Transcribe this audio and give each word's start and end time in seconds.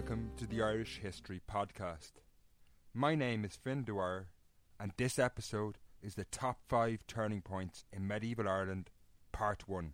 Welcome 0.00 0.30
to 0.34 0.46
the 0.46 0.62
Irish 0.62 0.98
History 1.02 1.42
Podcast. 1.46 2.12
My 2.94 3.14
name 3.14 3.44
is 3.44 3.54
Finn 3.54 3.84
Dwyer, 3.84 4.28
and 4.80 4.92
this 4.96 5.18
episode 5.18 5.76
is 6.02 6.14
the 6.14 6.24
top 6.24 6.60
five 6.66 7.06
turning 7.06 7.42
points 7.42 7.84
in 7.92 8.08
medieval 8.08 8.48
Ireland, 8.48 8.88
Part 9.30 9.68
1. 9.68 9.92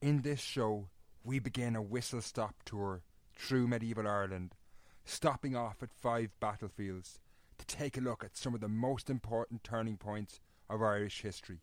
In 0.00 0.22
this 0.22 0.40
show, 0.40 0.88
we 1.22 1.38
begin 1.38 1.76
a 1.76 1.80
whistle 1.80 2.20
stop 2.20 2.56
tour 2.64 3.02
through 3.36 3.68
medieval 3.68 4.08
Ireland, 4.08 4.56
stopping 5.04 5.54
off 5.54 5.76
at 5.80 5.94
five 6.00 6.30
battlefields 6.40 7.20
to 7.58 7.66
take 7.66 7.96
a 7.96 8.00
look 8.00 8.24
at 8.24 8.36
some 8.36 8.52
of 8.52 8.60
the 8.60 8.68
most 8.68 9.08
important 9.08 9.62
turning 9.62 9.96
points 9.96 10.40
of 10.68 10.82
Irish 10.82 11.22
history. 11.22 11.60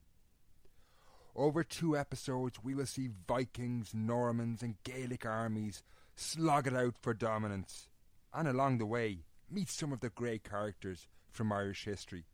Over 1.36 1.66
two 1.66 1.98
episodes, 1.98 2.64
we 2.64 2.74
will 2.74 2.86
see 2.86 3.10
Vikings, 3.28 3.94
Normans, 3.94 4.64
and 4.64 4.82
Gaelic 4.86 5.26
armies 5.26 5.84
slog 6.20 6.68
it 6.68 6.76
out 6.76 6.96
for 7.00 7.14
dominance, 7.14 7.88
and 8.34 8.46
along 8.46 8.78
the 8.78 8.86
way, 8.86 9.24
meet 9.50 9.70
some 9.70 9.94
of 9.94 10.02
the 10.02 10.10
great 10.10 10.44
characters 10.44 11.08
from 11.32 11.52
Irish 11.52 11.86
history. 11.86 12.26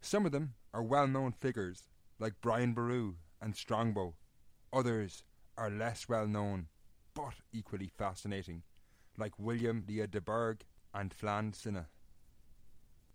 Some 0.00 0.24
of 0.24 0.30
them 0.30 0.54
are 0.72 0.84
well 0.84 1.08
known 1.08 1.32
figures, 1.32 1.88
like 2.20 2.40
Brian 2.40 2.74
Boru 2.74 3.14
and 3.42 3.56
Strongbow. 3.56 4.14
Others 4.72 5.24
are 5.58 5.68
less 5.68 6.08
well 6.08 6.28
known, 6.28 6.68
but 7.12 7.34
equally 7.52 7.88
fascinating, 7.88 8.62
like 9.18 9.36
William 9.36 9.82
Liath 9.88 10.12
de 10.12 10.20
Burgh 10.20 10.64
and 10.94 11.12
Flann 11.12 11.54
Sinna. 11.54 11.88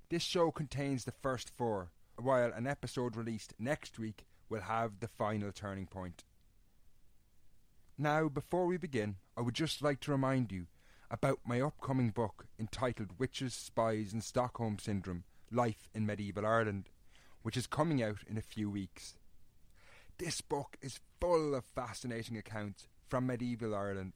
This 0.10 0.24
show 0.24 0.52
contains 0.52 1.06
the 1.06 1.14
first 1.14 1.50
four, 1.50 1.92
while 2.18 2.52
an 2.52 2.68
episode 2.68 3.16
released 3.16 3.54
next 3.58 3.98
week 3.98 4.26
will 4.50 4.62
have 4.62 5.00
the 5.00 5.08
final 5.08 5.54
turning 5.54 5.88
point. 5.88 6.26
Now, 8.02 8.30
before 8.30 8.66
we 8.66 8.78
begin, 8.78 9.18
I 9.38 9.42
would 9.42 9.54
just 9.54 9.84
like 9.84 10.00
to 10.00 10.12
remind 10.12 10.52
you 10.52 10.66
about 11.12 11.38
my 11.46 11.62
upcoming 11.62 12.10
book 12.10 12.48
entitled 12.60 13.20
Witches, 13.20 13.54
Spies, 13.54 14.12
and 14.12 14.24
Stockholm 14.24 14.80
Syndrome 14.80 15.24
Life 15.52 15.88
in 15.94 16.08
Medieval 16.08 16.44
Ireland, 16.44 16.90
which 17.44 17.56
is 17.56 17.68
coming 17.68 18.02
out 18.02 18.24
in 18.28 18.40
a 18.40 18.42
few 18.42 18.72
weeks. 18.72 19.20
This 20.18 20.42
book 20.42 20.78
is 20.82 21.00
full 21.20 21.54
of 21.54 21.64
fascinating 21.64 22.38
accounts 22.38 22.88
from 23.08 23.28
medieval 23.28 23.76
Ireland. 23.76 24.14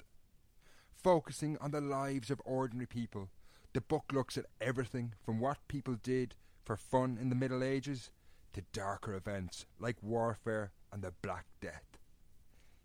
Focusing 1.03 1.55
on 1.61 1.69
the 1.69 1.79
lives 1.79 2.31
of 2.31 2.41
ordinary 2.43 2.87
people, 2.87 3.29
the 3.73 3.81
book 3.81 4.05
looks 4.11 4.35
at 4.35 4.47
everything 4.59 5.13
from 5.23 5.39
what 5.39 5.59
people 5.67 5.93
did 6.01 6.33
for 6.63 6.75
fun 6.75 7.19
in 7.21 7.29
the 7.29 7.35
Middle 7.35 7.63
Ages 7.63 8.09
to 8.53 8.63
darker 8.73 9.13
events 9.13 9.67
like 9.79 10.01
warfare 10.01 10.71
and 10.91 11.03
the 11.03 11.13
Black 11.21 11.45
Death. 11.61 11.99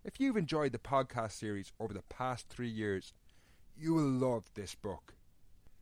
If 0.02 0.18
you've 0.18 0.38
enjoyed 0.38 0.72
the 0.72 0.78
podcast 0.78 1.32
series 1.32 1.72
over 1.78 1.92
the 1.92 2.04
past 2.08 2.48
three 2.48 2.70
years, 2.70 3.12
you 3.76 3.92
will 3.92 4.08
love 4.08 4.50
this 4.54 4.74
book. 4.74 5.12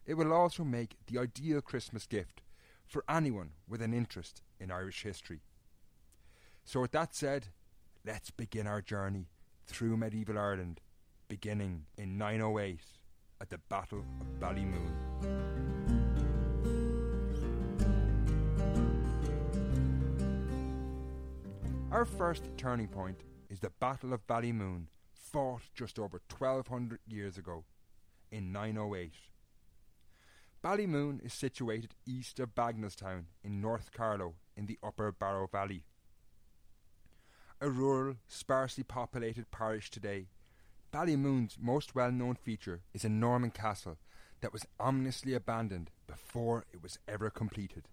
It 0.06 0.14
will 0.14 0.32
also 0.32 0.64
make 0.64 0.96
the 1.06 1.20
ideal 1.20 1.60
Christmas 1.60 2.04
gift 2.04 2.40
for 2.84 3.04
anyone 3.08 3.50
with 3.68 3.80
an 3.80 3.94
interest 3.94 4.42
in 4.58 4.72
Irish 4.72 5.04
history. 5.04 5.40
So, 6.64 6.80
with 6.80 6.90
that 6.92 7.14
said, 7.14 7.46
let's 8.04 8.32
begin 8.32 8.66
our 8.66 8.82
journey 8.82 9.28
through 9.66 9.96
medieval 9.96 10.36
Ireland, 10.36 10.80
beginning 11.28 11.84
in 11.96 12.18
908 12.18 12.80
at 13.40 13.50
the 13.50 13.58
Battle 13.68 14.04
of 14.20 14.40
Ballymoon. 14.40 14.94
Our 21.92 22.04
first 22.04 22.42
turning 22.56 22.88
point 22.88 23.22
is 23.48 23.60
the 23.60 23.70
Battle 23.70 24.12
of 24.12 24.26
Ballymoon, 24.26 24.86
fought 25.12 25.62
just 25.74 25.98
over 25.98 26.20
1200 26.36 27.00
years 27.06 27.38
ago 27.38 27.64
in 28.30 28.52
908. 28.52 29.12
Ballymoon 30.62 31.24
is 31.24 31.32
situated 31.32 31.94
east 32.04 32.40
of 32.40 32.54
Bagenalstown 32.54 33.24
in 33.42 33.60
North 33.60 33.92
Carlow 33.92 34.34
in 34.56 34.66
the 34.66 34.78
Upper 34.82 35.12
Barrow 35.12 35.46
Valley. 35.46 35.84
A 37.60 37.70
rural, 37.70 38.16
sparsely 38.26 38.84
populated 38.84 39.50
parish 39.50 39.90
today, 39.90 40.26
Ballymoon's 40.92 41.56
most 41.60 41.94
well 41.94 42.12
known 42.12 42.34
feature 42.34 42.82
is 42.92 43.04
a 43.04 43.08
Norman 43.08 43.50
castle 43.50 43.98
that 44.40 44.52
was 44.52 44.66
ominously 44.78 45.34
abandoned 45.34 45.90
before 46.06 46.64
it 46.72 46.82
was 46.82 46.98
ever 47.08 47.30
completed. 47.30 47.88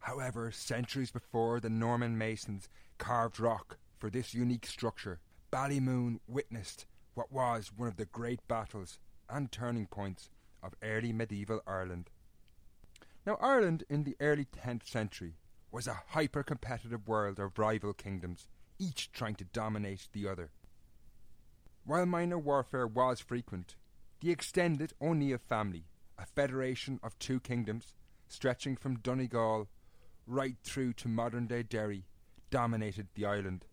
However, 0.00 0.50
centuries 0.52 1.10
before 1.10 1.58
the 1.60 1.70
Norman 1.70 2.16
masons 2.16 2.68
carved 2.98 3.40
rock 3.40 3.78
for 3.98 4.10
this 4.10 4.34
unique 4.34 4.66
structure, 4.66 5.20
Ballymoon 5.52 6.20
witnessed 6.26 6.86
what 7.14 7.32
was 7.32 7.72
one 7.74 7.88
of 7.88 7.96
the 7.96 8.06
great 8.06 8.46
battles 8.48 8.98
and 9.28 9.50
turning 9.50 9.86
points 9.86 10.30
of 10.62 10.74
early 10.82 11.12
medieval 11.12 11.60
Ireland. 11.66 12.10
Now, 13.26 13.38
Ireland 13.40 13.84
in 13.88 14.04
the 14.04 14.16
early 14.20 14.44
10th 14.44 14.86
century 14.86 15.34
was 15.72 15.86
a 15.86 16.02
hyper 16.08 16.42
competitive 16.42 17.08
world 17.08 17.38
of 17.38 17.58
rival 17.58 17.92
kingdoms, 17.92 18.48
each 18.78 19.10
trying 19.12 19.34
to 19.36 19.44
dominate 19.44 20.08
the 20.12 20.28
other. 20.28 20.50
While 21.84 22.06
minor 22.06 22.38
warfare 22.38 22.86
was 22.86 23.20
frequent, 23.20 23.76
the 24.20 24.30
extended 24.30 24.92
O'Neill 25.00 25.38
family, 25.38 25.84
a 26.18 26.26
federation 26.26 27.00
of 27.02 27.18
two 27.18 27.40
kingdoms 27.40 27.94
stretching 28.28 28.76
from 28.76 28.98
Donegal 28.98 29.68
right 30.26 30.56
through 30.62 30.94
to 30.94 31.08
modern 31.08 31.46
day 31.46 31.62
Derry, 31.62 32.04
dominated 32.50 33.08
the 33.14 33.24
island. 33.24 33.64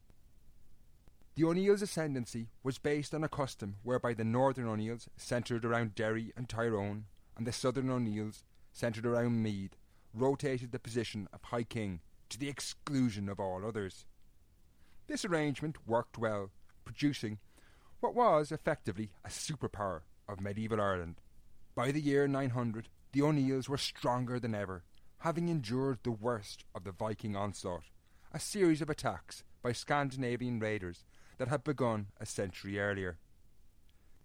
The 1.36 1.46
O'Neill's 1.46 1.82
ascendancy 1.82 2.50
was 2.62 2.78
based 2.78 3.16
on 3.16 3.24
a 3.24 3.28
custom 3.28 3.78
whereby 3.82 4.14
the 4.14 4.24
northern 4.24 4.68
O'Neills, 4.68 5.10
centred 5.18 5.66
around 5.66 5.96
Derry 5.96 6.32
and 6.38 6.48
Tyrone, 6.48 7.06
and 7.36 7.48
the 7.48 7.52
southern 7.52 7.90
O'Neills, 7.90 8.44
centred 8.72 9.04
around 9.04 9.42
Meath, 9.42 9.76
rotated 10.14 10.72
the 10.72 10.78
position 10.78 11.28
of 11.34 11.42
High 11.46 11.64
King 11.64 12.02
to 12.30 12.38
the 12.38 12.50
exclusion 12.50 13.30
of 13.30 13.40
all 13.40 13.66
others. 13.66 14.06
This 15.08 15.26
arrangement 15.26 15.88
worked 15.88 16.20
well, 16.20 16.52
producing 16.86 17.40
what 18.00 18.14
was 18.14 18.52
effectively 18.52 19.10
a 19.26 19.30
superpower 19.30 20.02
of 20.30 20.40
medieval 20.40 20.80
Ireland. 20.80 21.16
By 21.74 21.92
the 21.92 22.02
year 22.02 22.28
900, 22.28 22.90
the 23.12 23.24
O'Neills 23.24 23.68
were 23.68 23.78
stronger 23.80 24.40
than 24.40 24.54
ever, 24.54 24.84
having 25.20 25.50
endured 25.50 25.98
the 26.04 26.12
worst 26.12 26.64
of 26.76 26.84
the 26.84 26.92
Viking 26.92 27.36
onslaught, 27.36 27.86
a 28.32 28.40
series 28.40 28.84
of 28.84 28.90
attacks 28.92 29.44
by 29.64 29.72
Scandinavian 29.72 30.60
raiders 30.60 31.06
that 31.38 31.48
had 31.48 31.64
begun 31.64 32.08
a 32.20 32.26
century 32.26 32.80
earlier. 32.80 33.18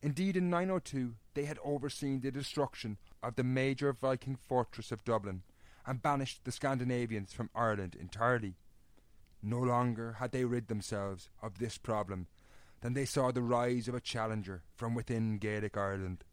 Indeed, 0.03 0.37
in 0.37 0.51
902 0.51 1.15
they 1.35 1.45
had 1.45 1.59
overseen 1.65 2.21
the 2.21 2.31
destruction 2.31 2.99
of 3.23 3.37
the 3.37 3.45
major 3.45 3.93
Viking 3.93 4.37
fortress 4.37 4.93
of 4.93 5.05
Dublin 5.05 5.43
and 5.87 6.03
banished 6.03 6.45
the 6.45 6.53
Scandinavians 6.53 7.33
from 7.33 7.51
Ireland 7.55 7.97
entirely. 7.99 8.57
No 9.43 9.59
longer 9.59 10.15
had 10.15 10.33
they 10.33 10.45
rid 10.45 10.69
themselves 10.69 11.31
of 11.43 11.59
this 11.59 11.79
problem 11.79 12.27
than 12.81 12.95
they 12.95 13.05
saw 13.05 13.33
the 13.33 13.43
rise 13.43 13.89
of 13.89 13.95
a 13.95 14.01
challenger 14.01 14.63
from 14.75 14.95
within 14.95 15.39
Gaelic 15.39 15.77
Ireland. 15.77 16.25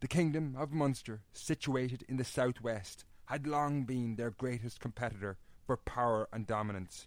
The 0.00 0.08
kingdom 0.08 0.54
of 0.58 0.72
Munster, 0.72 1.22
situated 1.32 2.04
in 2.08 2.18
the 2.18 2.24
southwest, 2.24 3.04
had 3.26 3.46
long 3.46 3.84
been 3.84 4.16
their 4.16 4.30
greatest 4.30 4.80
competitor 4.80 5.38
for 5.66 5.76
power 5.76 6.28
and 6.32 6.46
dominance. 6.46 7.06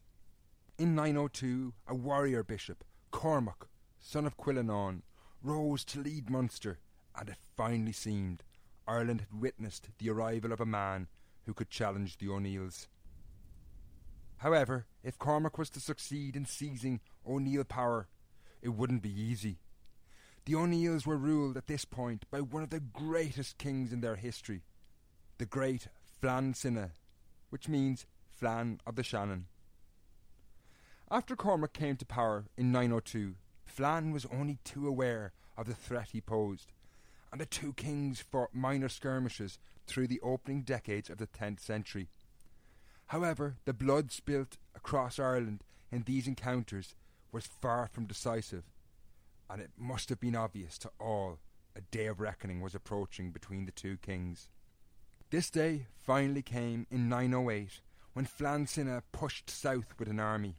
In 0.79 0.93
902, 0.93 1.73
a 1.87 1.95
warrior 1.95 2.43
bishop, 2.43 2.83
Cormac, 3.09 3.67
son 3.99 4.27
of 4.27 4.37
Cuilenáin, 4.37 5.01
rose 5.41 5.83
to 5.85 5.99
lead 5.99 6.29
Munster, 6.29 6.77
and 7.15 7.29
it 7.29 7.37
finally 7.55 7.93
seemed 7.93 8.43
Ireland 8.87 9.21
had 9.21 9.41
witnessed 9.41 9.89
the 9.97 10.11
arrival 10.11 10.51
of 10.51 10.61
a 10.61 10.67
man 10.67 11.07
who 11.47 11.55
could 11.55 11.71
challenge 11.71 12.19
the 12.19 12.29
O'Neills. 12.29 12.87
However, 14.37 14.85
if 15.03 15.17
Cormac 15.17 15.57
was 15.57 15.71
to 15.71 15.79
succeed 15.79 16.35
in 16.35 16.45
seizing 16.45 16.99
O'Neill 17.27 17.63
power, 17.63 18.07
it 18.61 18.69
wouldn't 18.69 19.01
be 19.01 19.19
easy. 19.19 19.57
The 20.45 20.53
O'Neills 20.53 21.07
were 21.07 21.17
ruled 21.17 21.57
at 21.57 21.65
this 21.65 21.85
point 21.85 22.29
by 22.29 22.41
one 22.41 22.61
of 22.61 22.69
the 22.69 22.81
greatest 22.81 23.57
kings 23.57 23.91
in 23.91 24.01
their 24.01 24.15
history, 24.15 24.61
the 25.39 25.47
great 25.47 25.87
Flann 26.21 26.53
Sinna, 26.53 26.91
which 27.49 27.67
means 27.67 28.05
Flann 28.29 28.79
of 28.85 28.95
the 28.95 29.03
Shannon. 29.03 29.47
After 31.09 31.37
Cormac 31.37 31.71
came 31.71 31.95
to 31.97 32.05
power 32.05 32.47
in 32.57 32.71
902, 32.73 33.35
Flann 33.65 34.11
was 34.11 34.25
only 34.25 34.59
too 34.65 34.87
aware 34.87 35.31
of 35.55 35.65
the 35.65 35.73
threat 35.73 36.09
he 36.11 36.19
posed, 36.19 36.73
and 37.31 37.39
the 37.39 37.45
two 37.45 37.71
kings 37.73 38.19
fought 38.19 38.53
minor 38.53 38.89
skirmishes 38.89 39.57
through 39.85 40.07
the 40.07 40.19
opening 40.19 40.63
decades 40.63 41.09
of 41.09 41.17
the 41.17 41.27
10th 41.27 41.61
century. 41.61 42.09
However, 43.07 43.55
the 43.63 43.73
blood 43.73 44.11
spilt 44.11 44.57
across 44.75 45.17
Ireland 45.17 45.63
in 45.93 46.03
these 46.03 46.27
encounters 46.27 46.93
was 47.31 47.47
far 47.47 47.87
from 47.87 48.05
decisive, 48.05 48.65
and 49.49 49.61
it 49.61 49.71
must 49.77 50.09
have 50.09 50.19
been 50.19 50.35
obvious 50.35 50.77
to 50.79 50.91
all 50.99 51.39
a 51.73 51.81
day 51.81 52.07
of 52.07 52.19
reckoning 52.19 52.59
was 52.59 52.75
approaching 52.75 53.31
between 53.31 53.65
the 53.65 53.71
two 53.71 53.95
kings. 53.97 54.49
This 55.29 55.49
day 55.49 55.85
finally 55.95 56.41
came 56.41 56.85
in 56.91 57.07
908 57.07 57.79
when 58.11 58.25
Flann 58.25 58.67
Sinna 58.67 59.03
pushed 59.13 59.49
south 59.49 59.93
with 59.97 60.09
an 60.09 60.19
army. 60.19 60.57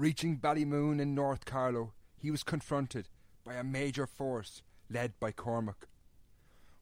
Reaching 0.00 0.38
Ballymoon 0.38 0.98
in 0.98 1.14
North 1.14 1.44
Carlow, 1.44 1.92
he 2.16 2.30
was 2.30 2.42
confronted 2.42 3.10
by 3.44 3.56
a 3.56 3.62
major 3.62 4.06
force 4.06 4.62
led 4.88 5.12
by 5.20 5.30
Cormac. 5.30 5.88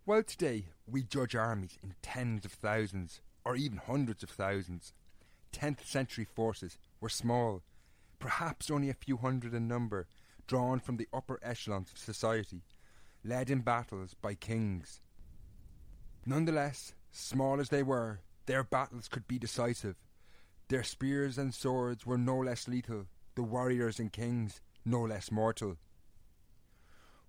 While 0.04 0.22
today 0.22 0.66
we 0.86 1.02
judge 1.02 1.34
armies 1.34 1.78
in 1.82 1.96
tens 2.00 2.44
of 2.44 2.52
thousands, 2.52 3.20
or 3.44 3.56
even 3.56 3.78
hundreds 3.78 4.22
of 4.22 4.30
thousands, 4.30 4.92
10th 5.52 5.84
century 5.84 6.24
forces 6.24 6.78
were 7.00 7.08
small, 7.08 7.64
perhaps 8.20 8.70
only 8.70 8.88
a 8.88 8.94
few 8.94 9.16
hundred 9.16 9.52
in 9.52 9.66
number, 9.66 10.06
drawn 10.46 10.78
from 10.78 10.96
the 10.96 11.08
upper 11.12 11.40
echelons 11.42 11.90
of 11.90 11.98
society, 11.98 12.62
led 13.24 13.50
in 13.50 13.62
battles 13.62 14.14
by 14.14 14.34
kings. 14.36 15.00
Nonetheless, 16.24 16.94
small 17.10 17.58
as 17.58 17.70
they 17.70 17.82
were, 17.82 18.20
their 18.46 18.62
battles 18.62 19.08
could 19.08 19.26
be 19.26 19.40
decisive. 19.40 19.96
Their 20.68 20.82
spears 20.82 21.38
and 21.38 21.54
swords 21.54 22.04
were 22.04 22.18
no 22.18 22.36
less 22.36 22.68
lethal, 22.68 23.06
the 23.34 23.42
warriors 23.42 23.98
and 23.98 24.12
kings 24.12 24.60
no 24.84 25.00
less 25.02 25.30
mortal. 25.30 25.78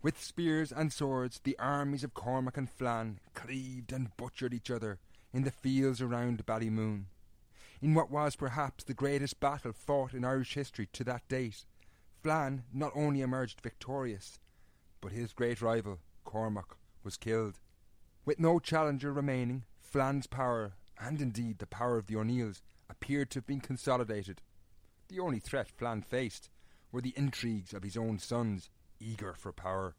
With 0.02 0.22
spears 0.22 0.74
and 0.74 0.92
swords, 0.92 1.40
the 1.44 1.58
armies 1.58 2.04
of 2.04 2.14
Cormac 2.14 2.58
and 2.58 2.70
Flann 2.70 3.20
cleaved 3.34 3.94
and 3.94 4.16
butchered 4.18 4.54
each 4.54 4.70
other 4.70 5.00
in 5.34 5.44
the 5.44 5.52
fields 5.52 6.02
around 6.02 6.46
Ballymoon. 6.46 7.06
In 7.82 7.94
what 7.94 8.12
was 8.12 8.36
perhaps 8.36 8.84
the 8.84 8.94
greatest 8.94 9.40
battle 9.40 9.72
fought 9.72 10.14
in 10.14 10.26
Irish 10.26 10.56
history 10.56 10.90
to 10.92 11.06
that 11.06 11.28
date, 11.30 11.64
Flann 12.22 12.64
not 12.74 12.92
only 12.94 13.22
emerged 13.22 13.62
victorious, 13.62 14.40
but 15.00 15.14
his 15.14 15.32
great 15.32 15.62
rival, 15.62 16.00
Cormac, 16.26 16.76
was 17.04 17.16
killed. 17.16 17.60
With 18.26 18.38
no 18.38 18.60
challenger 18.60 19.14
remaining, 19.14 19.64
Flann's 19.80 20.28
power, 20.28 20.74
and 21.00 21.22
indeed 21.22 21.60
the 21.60 21.68
power 21.68 21.98
of 21.98 22.08
the 22.08 22.16
O'Neills, 22.16 22.62
appeared 22.90 23.30
to 23.32 23.38
have 23.38 23.48
been 23.48 23.62
consolidated. 23.62 24.42
The 25.08 25.20
only 25.20 25.40
threat 25.40 25.70
Flann 25.70 26.02
faced 26.02 26.50
were 26.92 27.02
the 27.02 27.14
intrigues 27.16 27.74
of 27.74 27.84
his 27.84 27.98
own 27.98 28.20
sons, 28.20 28.70
eager 29.00 29.34
for 29.34 29.52
power. 29.52 29.96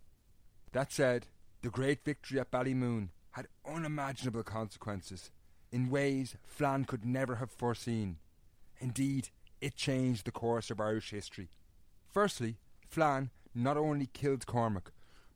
That 0.72 0.92
said, 0.92 1.26
the 1.62 1.70
great 1.70 2.04
victory 2.04 2.40
at 2.40 2.50
Ballymoon 2.50 3.10
had 3.32 3.48
unimaginable 3.66 4.42
consequences 4.42 5.30
in 5.72 5.90
ways 5.90 6.36
Flann 6.44 6.84
could 6.84 7.04
never 7.04 7.36
have 7.36 7.50
foreseen. 7.50 8.16
Indeed, 8.80 9.28
it 9.60 9.76
changed 9.76 10.24
the 10.24 10.32
course 10.32 10.70
of 10.70 10.80
Irish 10.80 11.10
history. 11.10 11.48
Firstly, 12.12 12.56
Flann 12.88 13.30
not 13.54 13.76
only 13.76 14.06
killed 14.06 14.46
Cormac, 14.46 14.92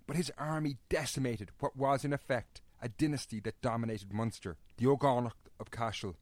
but 0.06 0.16
his 0.16 0.32
army 0.38 0.76
decimated 0.88 1.50
what 1.60 1.76
was 1.76 2.04
in 2.04 2.12
effect 2.12 2.60
a 2.82 2.88
dynasty 2.88 3.40
that 3.40 3.60
dominated 3.62 4.12
Munster, 4.12 4.56
the 4.76 4.86
Eóganacht 4.86 5.32
of 5.58 5.70
Cashel. 5.70 6.16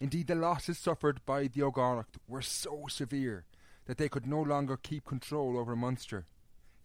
Indeed, 0.00 0.26
the 0.26 0.34
losses 0.34 0.78
suffered 0.78 1.24
by 1.24 1.42
the 1.42 1.60
Eóganacht 1.60 2.18
were 2.26 2.42
so 2.42 2.86
severe 2.88 3.44
that 3.86 3.98
they 3.98 4.08
could 4.08 4.26
no 4.26 4.40
longer 4.40 4.76
keep 4.76 5.04
control 5.04 5.56
over 5.56 5.76
Munster. 5.76 6.26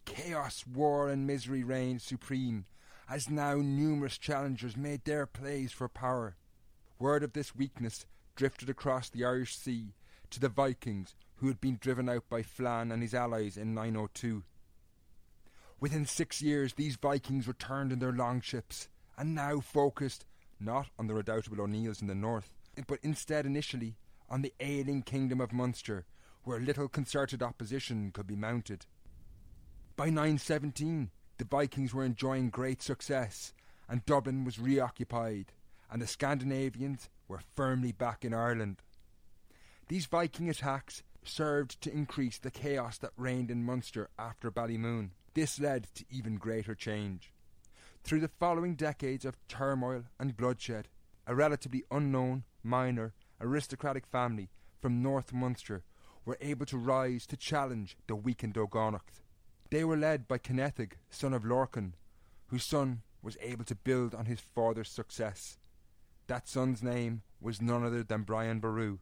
Chaos, 0.06 0.66
war, 0.66 1.10
and 1.10 1.28
misery 1.28 1.64
reigned 1.64 2.02
supreme, 2.02 2.66
as 3.10 3.30
now 3.30 3.56
numerous 3.56 4.18
challengers 4.18 4.78
made 4.78 5.04
their 5.06 5.26
plays 5.26 5.72
for 5.72 5.90
power. 5.90 6.36
Word 7.00 7.24
of 7.24 7.34
this 7.34 7.56
weakness 7.56 8.06
drifted 8.36 8.70
across 8.70 9.10
the 9.10 9.26
Irish 9.26 9.56
Sea 9.56 9.94
to 10.30 10.40
the 10.40 10.50
Vikings, 10.50 11.16
who 11.36 11.48
had 11.48 11.62
been 11.62 11.78
driven 11.80 12.10
out 12.10 12.30
by 12.30 12.44
Flann 12.44 12.92
and 12.92 13.02
his 13.02 13.14
allies 13.14 13.58
in 13.58 13.74
902. 13.74 14.44
Within 15.80 16.06
six 16.06 16.42
years, 16.42 16.74
these 16.74 16.96
Vikings 16.96 17.48
returned 17.48 17.92
in 17.92 18.00
their 18.00 18.12
longships, 18.12 18.90
and 19.18 19.36
now 19.36 19.60
focused 19.60 20.26
not 20.60 20.88
on 20.98 21.08
the 21.08 21.14
redoubtable 21.14 21.62
O'Neills 21.62 22.02
in 22.02 22.08
the 22.08 22.16
north, 22.16 22.52
but 22.88 23.00
instead 23.04 23.46
initially 23.46 23.96
on 24.30 24.42
the 24.42 24.54
ailing 24.60 25.02
kingdom 25.02 25.40
of 25.42 25.54
Munster, 25.54 26.06
where 26.44 26.60
little 26.60 26.88
concerted 26.88 27.42
opposition 27.42 28.12
could 28.12 28.28
be 28.28 28.36
mounted. 28.36 28.86
By 29.96 30.08
917, 30.08 31.12
the 31.38 31.46
Vikings 31.46 31.94
were 31.94 32.04
enjoying 32.04 32.50
great 32.50 32.82
success, 32.82 33.54
and 33.90 34.06
Dublin 34.06 34.44
was 34.44 34.60
reoccupied, 34.60 35.54
and 35.92 36.02
the 36.02 36.08
Scandinavians 36.08 37.10
were 37.28 37.42
firmly 37.56 37.92
back 37.92 38.24
in 38.24 38.34
Ireland. 38.34 38.82
These 39.88 40.06
Viking 40.06 40.50
attacks 40.50 41.04
served 41.24 41.82
to 41.82 41.94
increase 41.94 42.38
the 42.38 42.52
chaos 42.52 42.98
that 43.00 43.12
reigned 43.18 43.52
in 43.52 43.64
Munster 43.64 44.10
after 44.18 44.52
Ballymoon. 44.52 45.12
This 45.34 45.60
led 45.60 45.88
to 45.96 46.06
even 46.10 46.36
greater 46.36 46.76
change. 46.76 47.34
Through 48.08 48.22
the 48.22 48.30
following 48.40 48.76
decades 48.76 49.26
of 49.26 49.36
turmoil 49.50 50.06
and 50.18 50.38
bloodshed, 50.38 50.88
a 51.28 51.36
relatively 51.36 51.84
unknown, 51.92 52.46
minor, 52.64 53.14
aristocratic 53.42 54.06
family 54.06 54.50
from 54.82 55.04
North 55.04 55.34
Munster 55.34 55.84
were 56.24 56.38
able 56.40 56.66
to 56.68 56.78
rise 56.78 57.28
to 57.28 57.36
challenge 57.36 57.98
the 58.08 58.16
weakened 58.16 58.54
Eóganacht. 58.54 59.24
They 59.72 59.84
were 59.84 59.98
led 59.98 60.26
by 60.26 60.38
Cennétig, 60.38 60.94
son 61.10 61.34
of 61.34 61.44
Lorcan, 61.44 61.96
whose 62.46 62.64
son 62.64 63.02
was 63.22 63.36
able 63.42 63.66
to 63.66 63.76
build 63.76 64.16
on 64.16 64.26
his 64.28 64.40
father's 64.40 64.90
success. 64.90 65.58
That 66.28 66.48
son's 66.48 66.82
name 66.82 67.24
was 67.42 67.62
none 67.62 67.84
other 67.84 68.04
than 68.04 68.24
Brian 68.24 68.62
Boru. 68.62 69.00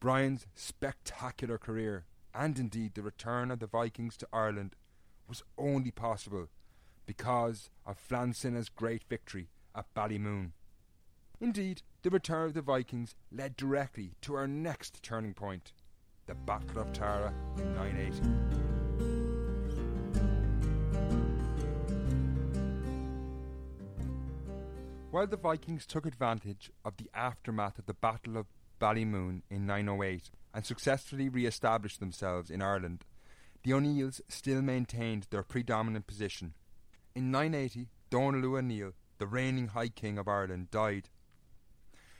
Brian's 0.00 0.46
spectacular 0.54 1.56
career, 1.56 2.04
and 2.34 2.58
indeed 2.58 2.92
the 2.92 3.00
return 3.00 3.50
of 3.50 3.60
the 3.60 3.66
Vikings 3.66 4.18
to 4.18 4.28
Ireland, 4.34 4.76
was 5.26 5.42
only 5.56 5.90
possible 5.90 6.50
because 7.06 7.70
of 7.86 7.98
Flann 7.98 8.32
Sinna's 8.32 8.68
great 8.68 9.04
victory 9.04 9.48
at 9.74 9.92
Ballymoon. 9.94 10.52
Indeed, 11.40 11.82
the 12.02 12.10
return 12.10 12.46
of 12.46 12.54
the 12.54 12.62
Vikings 12.62 13.14
led 13.32 13.56
directly 13.56 14.14
to 14.22 14.34
our 14.34 14.46
next 14.46 15.02
turning 15.02 15.34
point, 15.34 15.72
the 16.26 16.34
Battle 16.34 16.78
of 16.78 16.92
Tara 16.92 17.34
in 17.58 17.74
980. 17.74 18.64
While 25.10 25.26
the 25.28 25.36
Vikings 25.36 25.86
took 25.86 26.06
advantage 26.06 26.72
of 26.84 26.96
the 26.96 27.08
aftermath 27.14 27.78
of 27.78 27.86
the 27.86 27.94
Battle 27.94 28.36
of 28.36 28.46
Ballymoon 28.80 29.42
in 29.48 29.64
908 29.64 30.30
and 30.52 30.66
successfully 30.66 31.28
re 31.28 31.46
established 31.46 32.00
themselves 32.00 32.50
in 32.50 32.60
Ireland, 32.60 33.04
the 33.62 33.72
O'Neills 33.72 34.20
still 34.28 34.60
maintained 34.60 35.28
their 35.30 35.42
predominant 35.42 36.06
position. 36.06 36.54
In 37.16 37.30
980, 37.30 37.86
Donal 38.10 38.56
O'Neill, 38.56 38.92
the 39.18 39.28
reigning 39.28 39.68
High 39.68 39.88
King 39.88 40.18
of 40.18 40.26
Ireland, 40.26 40.72
died. 40.72 41.10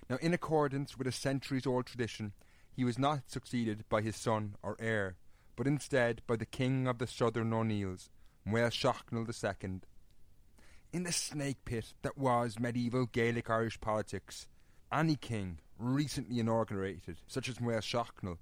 Now, 0.09 0.19
in 0.21 0.33
accordance 0.33 0.97
with 0.97 1.09
a 1.09 1.13
centuries 1.13 1.67
old 1.67 1.87
tradition, 1.87 2.33
he 2.71 2.85
was 2.85 2.97
not 2.97 3.29
succeeded 3.29 3.85
by 3.89 4.03
his 4.03 4.15
son 4.15 4.55
or 4.63 4.77
heir, 4.79 5.17
but 5.57 5.67
instead 5.67 6.23
by 6.29 6.37
the 6.37 6.47
King 6.47 6.87
of 6.87 6.99
the 6.99 7.09
Southern 7.09 7.53
O'Neills, 7.53 8.09
Máel 8.47 8.71
Sechnaill 8.71 9.27
II. 9.65 9.81
In 10.93 11.03
the 11.03 11.13
snake 11.13 11.65
pit 11.65 11.95
that 12.03 12.17
was 12.17 12.61
medieval 12.61 13.07
Gaelic 13.07 13.51
Irish 13.51 13.81
politics, 13.81 14.47
any 14.93 15.17
king 15.17 15.59
recently 15.77 16.39
inaugurated, 16.39 17.17
such 17.27 17.49
as 17.49 17.59
Máel 17.59 17.81
Sechnaill, 17.81 18.39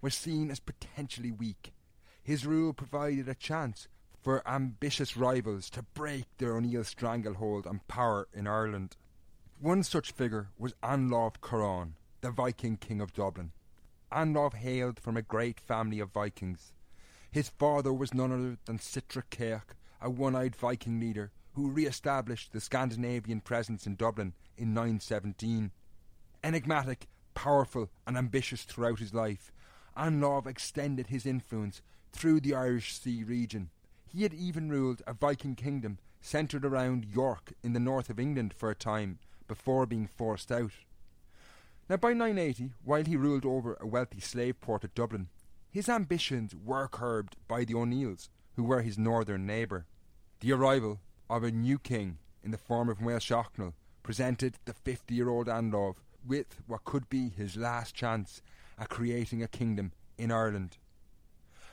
was 0.00 0.14
seen 0.14 0.50
as 0.50 0.60
potentially 0.60 1.30
weak. 1.30 1.74
His 2.22 2.46
rule 2.46 2.72
provided 2.72 3.28
a 3.28 3.34
chance 3.34 3.86
for 4.20 4.46
ambitious 4.46 5.16
rivals 5.16 5.70
to 5.70 5.82
break 5.94 6.24
their 6.38 6.56
O'Neill 6.56 6.84
stranglehold 6.84 7.66
on 7.66 7.80
power 7.88 8.28
in 8.34 8.46
Ireland. 8.46 8.96
One 9.58 9.82
such 9.82 10.12
figure 10.12 10.48
was 10.58 10.74
Anlov 10.82 11.34
Cuarán, 11.42 11.92
the 12.20 12.30
Viking 12.30 12.76
king 12.76 13.00
of 13.00 13.14
Dublin. 13.14 13.52
Anlov 14.12 14.54
hailed 14.54 15.00
from 15.00 15.16
a 15.16 15.22
great 15.22 15.60
family 15.60 16.00
of 16.00 16.12
Vikings. 16.12 16.72
His 17.30 17.48
father 17.48 17.92
was 17.92 18.12
none 18.12 18.32
other 18.32 18.58
than 18.64 18.78
Sihtric 18.78 19.30
Cáech, 19.30 19.74
a 20.00 20.10
one-eyed 20.10 20.56
Viking 20.56 20.98
leader 20.98 21.30
who 21.54 21.70
re-established 21.70 22.52
the 22.52 22.60
Scandinavian 22.60 23.40
presence 23.40 23.86
in 23.86 23.96
Dublin 23.96 24.34
in 24.56 24.74
917. 24.74 25.70
Enigmatic, 26.42 27.06
powerful 27.34 27.90
and 28.06 28.16
ambitious 28.16 28.62
throughout 28.62 28.98
his 28.98 29.14
life, 29.14 29.52
Anlov 29.96 30.46
extended 30.46 31.08
his 31.08 31.26
influence 31.26 31.82
through 32.12 32.40
the 32.40 32.54
Irish 32.54 32.98
Sea 32.98 33.22
region. 33.22 33.70
He 34.12 34.24
had 34.24 34.34
even 34.34 34.70
ruled 34.70 35.02
a 35.06 35.14
Viking 35.14 35.54
kingdom 35.54 35.98
centred 36.20 36.64
around 36.64 37.04
York 37.04 37.52
in 37.62 37.72
the 37.72 37.80
north 37.80 38.10
of 38.10 38.18
England 38.18 38.52
for 38.52 38.70
a 38.70 38.74
time, 38.74 39.18
before 39.46 39.86
being 39.86 40.06
forced 40.06 40.50
out. 40.50 40.72
Now, 41.88 41.96
by 41.96 42.12
980, 42.12 42.72
while 42.84 43.04
he 43.04 43.16
ruled 43.16 43.44
over 43.44 43.76
a 43.80 43.86
wealthy 43.86 44.20
slave 44.20 44.60
port 44.60 44.84
at 44.84 44.94
Dublin, 44.94 45.28
his 45.70 45.88
ambitions 45.88 46.54
were 46.54 46.88
curbed 46.88 47.36
by 47.46 47.64
the 47.64 47.74
O'Neills, 47.74 48.28
who 48.56 48.64
were 48.64 48.82
his 48.82 48.98
northern 48.98 49.46
neighbour. 49.46 49.86
The 50.40 50.52
arrival 50.52 51.00
of 51.28 51.44
a 51.44 51.50
new 51.50 51.78
king 51.78 52.18
in 52.42 52.50
the 52.50 52.58
form 52.58 52.88
of 52.88 52.98
Máel 52.98 53.20
Sechnaill 53.20 53.74
presented 54.02 54.58
the 54.64 54.72
50 54.72 55.14
year 55.14 55.28
old 55.28 55.46
Anlov 55.46 55.96
with 56.26 56.60
what 56.66 56.84
could 56.84 57.08
be 57.08 57.28
his 57.28 57.56
last 57.56 57.94
chance 57.94 58.42
at 58.78 58.88
creating 58.88 59.42
a 59.42 59.48
kingdom 59.48 59.92
in 60.18 60.32
Ireland. 60.32 60.78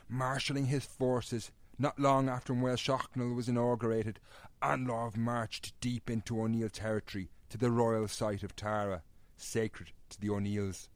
Marshalling 0.07 0.65
his 0.65 0.85
forces 0.85 1.51
not 1.79 1.99
long 1.99 2.27
after 2.27 2.53
Máel 2.53 2.77
Sechnaill 2.77 3.35
was 3.35 3.47
inaugurated, 3.47 4.19
Anlov 4.61 5.15
marched 5.15 5.79
deep 5.79 6.09
into 6.09 6.41
O'Neill 6.41 6.69
territory 6.69 7.29
to 7.49 7.57
the 7.57 7.71
royal 7.71 8.07
site 8.07 8.43
of 8.43 8.55
Tara, 8.55 9.03
sacred 9.37 9.91
to 10.09 10.19
the 10.19 10.29
O'Neills. 10.29 10.89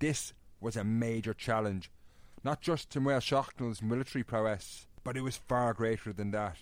This 0.00 0.32
was 0.60 0.76
a 0.76 0.84
major 0.84 1.32
challenge, 1.32 1.90
not 2.42 2.60
just 2.60 2.90
to 2.90 3.00
Máel 3.00 3.20
Sechnaill's 3.20 3.82
military 3.82 4.24
prowess, 4.24 4.86
but 5.04 5.16
it 5.16 5.22
was 5.22 5.36
far 5.36 5.72
greater 5.74 6.12
than 6.12 6.32
that. 6.32 6.58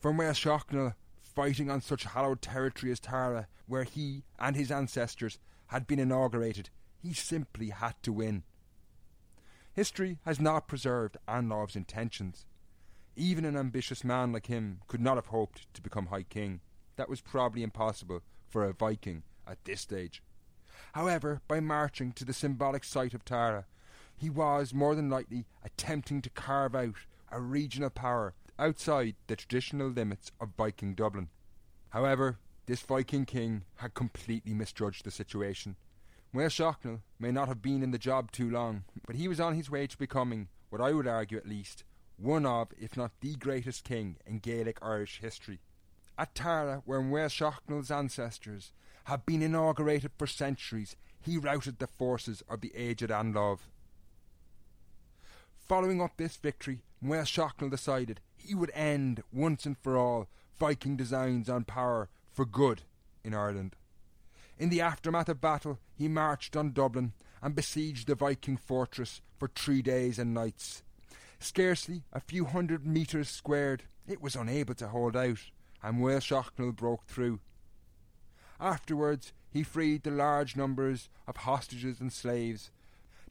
For 0.00 0.12
Máel 0.12 0.34
Sechnaill, 0.34 0.94
fighting 1.22 1.70
on 1.70 1.80
such 1.80 2.04
hallowed 2.04 2.42
territory 2.42 2.92
as 2.92 3.00
Tara, 3.00 3.48
where 3.66 3.84
he 3.84 4.24
and 4.38 4.54
his 4.54 4.70
ancestors 4.70 5.38
had 5.68 5.86
been 5.86 5.98
inaugurated, 5.98 6.70
he 6.98 7.14
simply 7.14 7.70
had 7.70 7.94
to 8.02 8.12
win. 8.12 8.44
History 9.74 10.18
has 10.24 10.38
not 10.40 10.68
preserved 10.68 11.16
Anlov's 11.26 11.74
intentions. 11.74 12.46
Even 13.16 13.44
an 13.44 13.56
ambitious 13.56 14.04
man 14.04 14.32
like 14.32 14.46
him 14.46 14.80
could 14.86 15.00
not 15.00 15.16
have 15.16 15.26
hoped 15.26 15.72
to 15.74 15.82
become 15.82 16.06
High 16.06 16.22
King 16.22 16.60
that 16.94 17.08
was 17.08 17.20
probably 17.20 17.64
impossible 17.64 18.22
for 18.48 18.64
a 18.64 18.72
Viking 18.72 19.24
at 19.48 19.64
this 19.64 19.80
stage. 19.80 20.22
However, 20.92 21.40
by 21.48 21.58
marching 21.58 22.12
to 22.12 22.24
the 22.24 22.32
symbolic 22.32 22.84
site 22.84 23.14
of 23.14 23.24
Tara, 23.24 23.66
he 24.16 24.30
was 24.30 24.72
more 24.72 24.94
than 24.94 25.10
likely 25.10 25.44
attempting 25.64 26.22
to 26.22 26.30
carve 26.30 26.76
out 26.76 26.94
a 27.32 27.40
regional 27.40 27.90
power 27.90 28.34
outside 28.60 29.16
the 29.26 29.34
traditional 29.34 29.88
limits 29.88 30.30
of 30.40 30.50
Viking 30.56 30.94
Dublin. 30.94 31.30
However, 31.90 32.38
this 32.66 32.80
Viking 32.82 33.24
king 33.24 33.64
had 33.78 33.94
completely 33.94 34.54
misjudged 34.54 35.04
the 35.04 35.10
situation. 35.10 35.74
Máel 36.34 36.50
Sechnaill 36.50 37.00
may 37.18 37.30
not 37.30 37.48
have 37.48 37.62
been 37.62 37.82
in 37.82 37.92
the 37.92 37.98
job 37.98 38.32
too 38.32 38.50
long, 38.50 38.84
but 39.06 39.16
he 39.16 39.28
was 39.28 39.38
on 39.38 39.54
his 39.54 39.70
way 39.70 39.86
to 39.86 39.96
becoming, 39.96 40.48
what 40.68 40.80
I 40.80 40.92
would 40.92 41.06
argue 41.06 41.38
at 41.38 41.48
least, 41.48 41.84
one 42.16 42.44
of, 42.44 42.68
if 42.78 42.96
not 42.96 43.12
the 43.20 43.36
greatest 43.36 43.84
king 43.84 44.16
in 44.26 44.40
Gaelic 44.40 44.78
Irish 44.82 45.20
history 45.20 45.60
at 46.18 46.34
Tara, 46.34 46.82
where 46.84 47.00
Máel 47.00 47.28
Sechnaill's 47.28 47.90
ancestors 47.90 48.72
had 49.04 49.26
been 49.26 49.42
inaugurated 49.42 50.12
for 50.16 50.26
centuries, 50.26 50.96
he 51.20 51.38
routed 51.38 51.78
the 51.78 51.86
forces 51.86 52.42
of 52.48 52.60
the 52.60 52.72
aged 52.74 53.10
Anlov. 53.10 53.60
Following 55.66 56.00
up 56.00 56.16
this 56.16 56.36
victory, 56.36 56.82
Máel 57.02 57.22
Sechnaill 57.24 57.70
decided 57.70 58.20
he 58.36 58.54
would 58.54 58.70
end, 58.74 59.22
once 59.32 59.66
and 59.66 59.76
for 59.78 59.96
all, 59.96 60.28
Viking 60.58 60.96
designs 60.96 61.48
on 61.48 61.64
power 61.64 62.08
for 62.32 62.44
good 62.44 62.82
in 63.24 63.34
Ireland. 63.34 63.74
In 64.58 64.68
the 64.68 64.80
aftermath 64.80 65.28
of 65.28 65.40
battle, 65.40 65.78
he 65.94 66.08
marched 66.08 66.56
on 66.56 66.72
Dublin 66.72 67.12
and 67.42 67.54
besieged 67.54 68.06
the 68.06 68.14
Viking 68.14 68.56
fortress 68.56 69.20
for 69.38 69.48
three 69.48 69.82
days 69.82 70.18
and 70.18 70.32
nights. 70.32 70.82
Scarcely 71.38 72.02
a 72.12 72.20
few 72.20 72.44
hundred 72.44 72.86
metres 72.86 73.28
squared, 73.28 73.84
it 74.06 74.22
was 74.22 74.36
unable 74.36 74.74
to 74.74 74.88
hold 74.88 75.16
out 75.16 75.40
and 75.84 75.98
Máel 75.98 76.20
Sechnaill 76.20 76.74
broke 76.74 77.04
through. 77.06 77.40
Afterwards, 78.58 79.34
he 79.50 79.62
freed 79.62 80.02
the 80.02 80.10
large 80.10 80.56
numbers 80.56 81.10
of 81.28 81.38
hostages 81.38 82.00
and 82.00 82.12
slaves. 82.12 82.70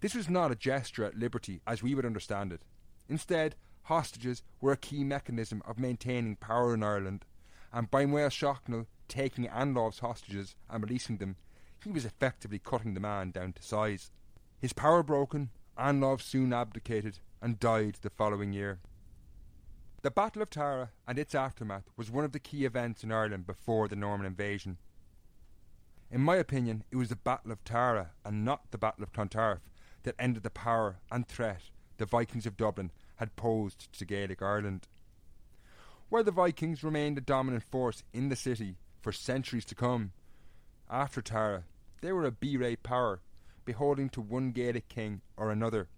This 0.01 0.13
was 0.13 0.29
not 0.29 0.51
a 0.51 0.55
gesture 0.55 1.03
at 1.03 1.17
liberty 1.17 1.61
as 1.65 1.81
we 1.81 1.95
would 1.95 2.05
understand 2.05 2.53
it. 2.53 2.61
Instead, 3.09 3.55
hostages 3.83 4.43
were 4.61 4.71
a 4.71 4.77
key 4.77 5.03
mechanism 5.03 5.63
of 5.65 5.79
maintaining 5.79 6.35
power 6.35 6.75
in 6.75 6.83
Ireland, 6.83 7.25
and 7.71 7.89
by 7.89 8.05
Máel 8.05 8.29
Sechnaill 8.29 8.85
taking 9.07 9.47
Anlov's 9.47 9.99
hostages 9.99 10.55
and 10.69 10.83
releasing 10.83 11.17
them, 11.17 11.35
he 11.83 11.91
was 11.91 12.05
effectively 12.05 12.59
cutting 12.59 12.93
the 12.93 12.99
man 12.99 13.31
down 13.31 13.53
to 13.53 13.63
size. 13.63 14.11
His 14.59 14.73
power 14.73 15.03
broken, 15.03 15.49
Anlov 15.77 16.21
soon 16.21 16.53
abdicated 16.53 17.19
and 17.41 17.59
died 17.59 17.97
the 18.01 18.09
following 18.09 18.53
year. 18.53 18.79
The 20.01 20.11
Battle 20.11 20.41
of 20.41 20.49
Tara 20.49 20.91
and 21.07 21.17
its 21.17 21.33
aftermath 21.33 21.89
was 21.95 22.11
one 22.11 22.25
of 22.25 22.31
the 22.31 22.39
key 22.39 22.65
events 22.65 23.03
in 23.03 23.11
Ireland 23.11 23.47
before 23.47 23.87
the 23.87 23.95
Norman 23.95 24.27
invasion. 24.27 24.77
In 26.11 26.21
my 26.21 26.35
opinion, 26.35 26.83
it 26.91 26.95
was 26.95 27.09
the 27.09 27.15
Battle 27.15 27.51
of 27.51 27.63
Tara 27.63 28.11
and 28.23 28.45
not 28.45 28.71
the 28.71 28.77
Battle 28.77 29.03
of 29.03 29.13
Clontarf 29.13 29.59
that 30.03 30.15
ended 30.19 30.43
the 30.43 30.49
power 30.49 30.99
and 31.11 31.27
threat 31.27 31.63
the 31.97 32.05
Vikings 32.05 32.45
of 32.45 32.57
Dublin 32.57 32.91
had 33.15 33.35
posed 33.35 33.91
to 33.93 34.05
Gaelic 34.05 34.41
Ireland. 34.41 34.87
Where 36.09 36.23
the 36.23 36.31
Vikings 36.31 36.83
remained 36.83 37.17
a 37.17 37.21
dominant 37.21 37.63
force 37.63 38.03
in 38.13 38.29
the 38.29 38.35
city 38.35 38.77
for 39.03 39.11
centuries 39.11 39.65
to 39.65 39.75
come, 39.75 40.13
after 40.89 41.21
Tara, 41.21 41.65
they 42.01 42.13
were 42.13 42.25
a 42.25 42.31
B-rate 42.31 42.83
power, 42.83 43.19
beholding 43.65 44.09
to 44.09 44.21
one 44.21 44.51
Gaelic 44.51 44.87
king 44.87 45.21
or 45.35 45.51
another. 45.51 45.89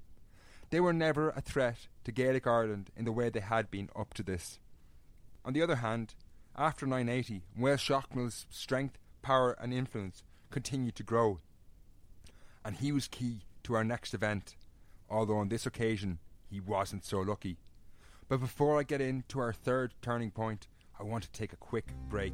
They 0.71 0.79
were 0.79 0.91
never 0.91 1.29
a 1.29 1.41
threat 1.41 1.87
to 2.03 2.11
Gaelic 2.11 2.47
Ireland 2.47 2.89
in 2.97 3.05
the 3.05 3.11
way 3.11 3.29
they 3.29 3.39
had 3.41 3.69
been 3.69 3.89
up 3.95 4.13
to 4.15 4.23
this. 4.23 4.59
On 5.45 5.53
the 5.53 5.61
other 5.61 5.77
hand, 5.77 6.15
after 6.57 6.87
980, 6.87 7.43
Welsh 7.57 7.91
Máel 7.91 8.01
Sechnaill's 8.03 8.45
strength, 8.49 8.97
power, 9.21 9.55
and 9.61 9.71
influence 9.71 10.23
continued 10.49 10.95
to 10.95 11.03
grow. 11.03 11.39
And 12.63 12.75
he 12.77 12.91
was 12.91 13.07
key 13.07 13.41
to 13.63 13.75
our 13.75 13.83
next 13.83 14.15
event, 14.15 14.55
although 15.09 15.37
on 15.37 15.49
this 15.49 15.67
occasion 15.67 16.17
he 16.49 16.59
wasn't 16.59 17.05
so 17.05 17.19
lucky. 17.19 17.57
But 18.27 18.39
before 18.39 18.79
I 18.79 18.83
get 18.83 19.01
into 19.01 19.39
our 19.39 19.53
third 19.53 19.93
turning 20.01 20.31
point, 20.31 20.67
I 20.99 21.03
want 21.03 21.23
to 21.25 21.31
take 21.31 21.53
a 21.53 21.57
quick 21.57 21.85
break. 22.09 22.33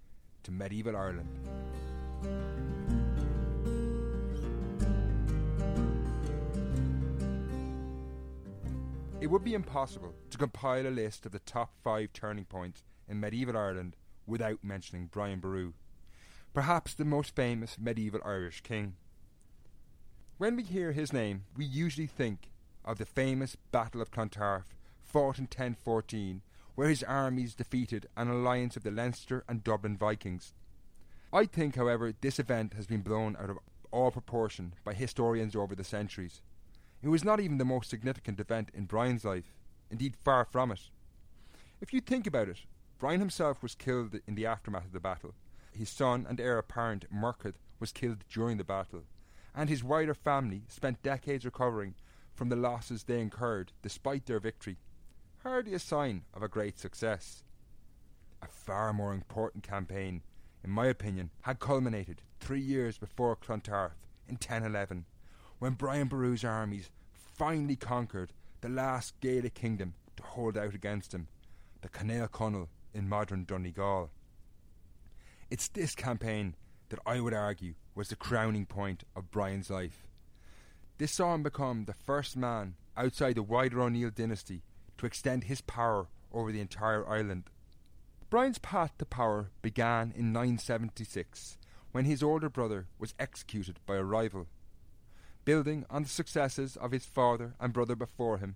to 0.43 0.51
medieval 0.51 0.95
Ireland. 0.95 1.29
It 9.21 9.27
would 9.27 9.43
be 9.43 9.53
impossible 9.53 10.15
to 10.31 10.37
compile 10.37 10.87
a 10.87 10.89
list 10.89 11.25
of 11.27 11.31
the 11.31 11.39
top 11.39 11.73
five 11.83 12.11
turning 12.11 12.45
points 12.45 12.83
in 13.07 13.19
medieval 13.19 13.55
Ireland 13.55 13.95
without 14.25 14.63
mentioning 14.63 15.09
Brian 15.11 15.39
Boru, 15.39 15.73
perhaps 16.53 16.95
the 16.95 17.05
most 17.05 17.35
famous 17.35 17.77
medieval 17.79 18.21
Irish 18.25 18.61
king. 18.61 18.95
When 20.39 20.55
we 20.55 20.63
hear 20.63 20.91
his 20.91 21.13
name, 21.13 21.43
we 21.55 21.65
usually 21.65 22.07
think 22.07 22.49
of 22.83 22.97
the 22.97 23.05
famous 23.05 23.55
Battle 23.71 24.01
of 24.01 24.09
Clontarf, 24.09 24.65
fought 25.03 25.37
in 25.37 25.43
1014, 25.43 26.41
where 26.81 26.89
his 26.89 27.03
armies 27.03 27.53
defeated 27.53 28.07
an 28.17 28.27
alliance 28.27 28.75
of 28.75 28.81
the 28.81 28.89
Leinster 28.89 29.43
and 29.47 29.63
Dublin 29.63 29.95
Vikings. 29.95 30.55
I 31.31 31.45
think, 31.45 31.75
however, 31.75 32.11
this 32.21 32.39
event 32.39 32.73
has 32.73 32.87
been 32.87 33.01
blown 33.01 33.37
out 33.39 33.51
of 33.51 33.59
all 33.91 34.09
proportion 34.09 34.73
by 34.83 34.95
historians 34.95 35.55
over 35.55 35.75
the 35.75 35.83
centuries. 35.83 36.41
It 37.03 37.09
was 37.09 37.23
not 37.23 37.39
even 37.39 37.59
the 37.59 37.65
most 37.65 37.91
significant 37.91 38.39
event 38.39 38.71
in 38.73 38.85
Brian's 38.85 39.23
life, 39.23 39.53
indeed, 39.91 40.15
far 40.23 40.43
from 40.43 40.71
it. 40.71 40.89
If 41.79 41.93
you 41.93 42.01
think 42.01 42.25
about 42.25 42.49
it, 42.49 42.61
Brian 42.97 43.19
himself 43.19 43.61
was 43.61 43.75
killed 43.75 44.19
in 44.25 44.33
the 44.33 44.47
aftermath 44.47 44.85
of 44.85 44.93
the 44.93 44.99
battle. 44.99 45.35
His 45.71 45.87
son 45.87 46.25
and 46.27 46.41
heir 46.41 46.57
apparent, 46.57 47.05
Murchad, 47.11 47.59
was 47.79 47.91
killed 47.91 48.23
during 48.27 48.57
the 48.57 48.63
battle, 48.63 49.03
and 49.53 49.69
his 49.69 49.83
wider 49.83 50.15
family 50.15 50.63
spent 50.67 51.03
decades 51.03 51.45
recovering 51.45 51.93
from 52.33 52.49
the 52.49 52.55
losses 52.55 53.03
they 53.03 53.21
incurred 53.21 53.71
despite 53.83 54.25
their 54.25 54.39
victory. 54.39 54.79
Hardly 55.43 55.73
a 55.73 55.79
sign 55.79 56.21
of 56.35 56.43
a 56.43 56.47
great 56.47 56.77
success. 56.77 57.43
A 58.43 58.47
far 58.47 58.93
more 58.93 59.11
important 59.11 59.63
campaign, 59.63 60.21
in 60.63 60.69
my 60.69 60.85
opinion, 60.85 61.31
had 61.41 61.57
culminated 61.57 62.21
three 62.39 62.61
years 62.61 62.99
before 62.99 63.35
Clontarf 63.35 64.05
in 64.27 64.35
1011 64.35 65.05
when 65.57 65.73
Brian 65.73 66.07
Boru's 66.07 66.43
armies 66.43 66.91
finally 67.11 67.75
conquered 67.75 68.33
the 68.61 68.69
last 68.69 69.19
Gaelic 69.19 69.55
kingdom 69.55 69.95
to 70.15 70.21
hold 70.21 70.59
out 70.59 70.75
against 70.75 71.11
him, 71.11 71.27
the 71.81 71.89
Cinel 71.89 72.27
Conall 72.27 72.67
in 72.93 73.09
modern 73.09 73.43
Donegal. 73.43 74.11
It's 75.49 75.69
this 75.69 75.95
campaign 75.95 76.55
that 76.89 76.99
I 77.03 77.19
would 77.19 77.33
argue 77.33 77.73
was 77.95 78.09
the 78.09 78.15
crowning 78.15 78.67
point 78.67 79.05
of 79.15 79.31
Brian's 79.31 79.71
life. 79.71 80.05
This 80.99 81.13
saw 81.13 81.33
him 81.33 81.41
become 81.41 81.85
the 81.85 81.95
first 81.95 82.37
man 82.37 82.75
outside 82.95 83.33
the 83.33 83.41
wider 83.41 83.81
O'Neill 83.81 84.11
dynasty 84.11 84.61
to 85.01 85.07
extend 85.07 85.45
his 85.45 85.61
power 85.61 86.07
over 86.31 86.51
the 86.51 86.61
entire 86.61 87.07
island. 87.09 87.49
Brian's 88.29 88.59
path 88.59 88.95
to 88.99 89.05
power 89.05 89.49
began 89.63 90.13
in 90.15 90.31
976 90.31 91.57
when 91.91 92.05
his 92.05 92.21
older 92.21 92.49
brother 92.49 92.85
was 92.99 93.15
executed 93.19 93.79
by 93.87 93.95
a 93.95 94.03
rival. 94.03 94.45
Building 95.43 95.85
on 95.89 96.03
the 96.03 96.09
successes 96.09 96.77
of 96.77 96.91
his 96.91 97.05
father 97.05 97.55
and 97.59 97.73
brother 97.73 97.95
before 97.95 98.37
him, 98.37 98.55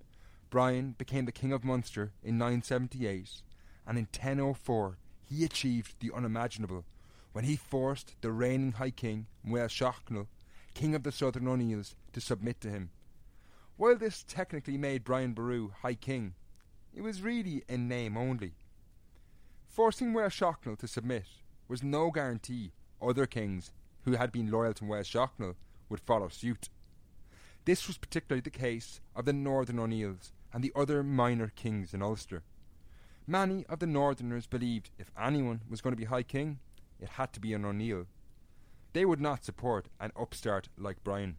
Brian 0.52 0.94
became 1.00 1.26
the 1.26 1.32
King 1.32 1.52
of 1.52 1.64
Munster 1.64 2.14
in 2.24 2.38
978, 2.38 3.42
and 3.88 3.98
in 3.98 4.06
1004 4.06 4.98
he 5.24 5.44
achieved 5.44 5.96
the 6.00 6.12
unimaginable 6.16 6.86
when 7.34 7.46
he 7.46 7.56
forced 7.56 8.16
the 8.22 8.32
reigning 8.32 8.74
High 8.74 8.92
King, 8.92 9.26
Máel 9.46 9.68
Sechnaill, 9.68 10.28
King 10.76 10.94
of 10.94 11.02
the 11.02 11.12
Southern 11.12 11.48
O'Neills, 11.48 11.96
to 12.14 12.22
submit 12.22 12.62
to 12.62 12.70
him. 12.70 12.92
While 13.78 13.98
this 13.98 14.24
technically 14.26 14.78
made 14.78 15.04
Brian 15.04 15.34
Boru 15.34 15.72
High 15.82 15.96
King, 15.96 16.34
it 16.94 17.02
was 17.02 17.22
really 17.22 17.64
in 17.68 17.90
name 17.90 18.16
only. 18.16 18.54
Forcing 19.68 20.14
Máel 20.14 20.28
Sechnaill 20.28 20.78
to 20.80 20.88
submit 20.88 21.26
was 21.68 21.84
no 21.84 22.10
guarantee 22.10 22.72
other 23.02 23.26
kings 23.26 23.72
who 24.04 24.14
had 24.14 24.32
been 24.32 24.50
loyal 24.50 24.74
to 24.76 24.86
Máel 24.86 25.02
Sechnaill 25.02 25.56
would 25.90 26.00
follow 26.00 26.30
suit. 26.30 26.70
This 27.66 27.88
was 27.88 27.98
particularly 27.98 28.42
the 28.42 28.50
case 28.50 29.02
of 29.14 29.26
the 29.26 29.34
Northern 29.34 29.80
O'Neills 29.80 30.32
and 30.54 30.64
the 30.64 30.72
other 30.74 31.04
minor 31.04 31.52
kings 31.54 31.94
in 31.94 32.02
Ulster. 32.02 32.44
Many 33.28 33.66
of 33.66 33.80
the 33.80 33.88
Northerners 33.88 34.48
believed 34.48 34.92
if 34.98 35.12
anyone 35.20 35.62
was 35.70 35.82
going 35.82 35.92
to 35.92 36.00
be 36.00 36.06
High 36.06 36.24
King, 36.24 36.60
it 37.02 37.10
had 37.10 37.34
to 37.34 37.42
be 37.42 37.54
an 37.54 37.66
O'Neill. 37.66 38.06
They 38.94 39.04
would 39.04 39.20
not 39.20 39.44
support 39.44 39.88
an 40.00 40.14
upstart 40.18 40.70
like 40.78 41.04
Brian. 41.04 41.36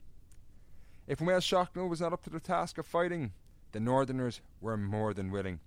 If 1.06 1.20
Máel 1.20 1.38
Sechnaill 1.38 1.88
was 1.88 2.00
not 2.00 2.12
up 2.12 2.22
to 2.24 2.30
the 2.30 2.40
task 2.40 2.78
of 2.78 2.86
fighting, 2.86 3.32
the 3.72 3.80
Northerners 3.80 4.40
were 4.60 4.76
more 4.76 5.14
than 5.14 5.30
willing. 5.30 5.60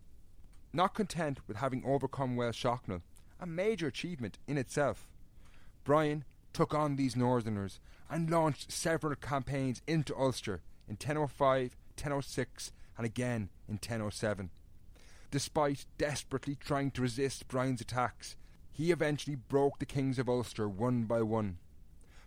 Not 0.73 0.93
content 0.93 1.39
with 1.47 1.57
having 1.57 1.83
overcome 1.85 2.35
Máel 2.35 2.51
Sechnaill, 2.51 3.01
a 3.39 3.45
major 3.45 3.87
achievement 3.87 4.37
in 4.47 4.57
itself, 4.57 5.07
Brian 5.83 6.23
took 6.53 6.73
on 6.73 6.95
these 6.95 7.15
Northerners 7.15 7.79
and 8.09 8.29
launched 8.29 8.71
several 8.71 9.15
campaigns 9.15 9.81
into 9.87 10.15
Ulster 10.15 10.61
in 10.87 10.93
1005, 10.93 11.75
1006, 11.95 12.71
and 12.97 13.05
again 13.05 13.49
in 13.67 13.75
1007. 13.75 14.49
Despite 15.31 15.85
desperately 15.97 16.55
trying 16.55 16.91
to 16.91 17.01
resist 17.01 17.47
Brian's 17.47 17.81
attacks, 17.81 18.35
he 18.71 18.91
eventually 18.91 19.35
broke 19.35 19.79
the 19.79 19.85
kings 19.85 20.19
of 20.19 20.29
Ulster 20.29 20.67
one 20.67 21.05
by 21.05 21.21
one. 21.21 21.57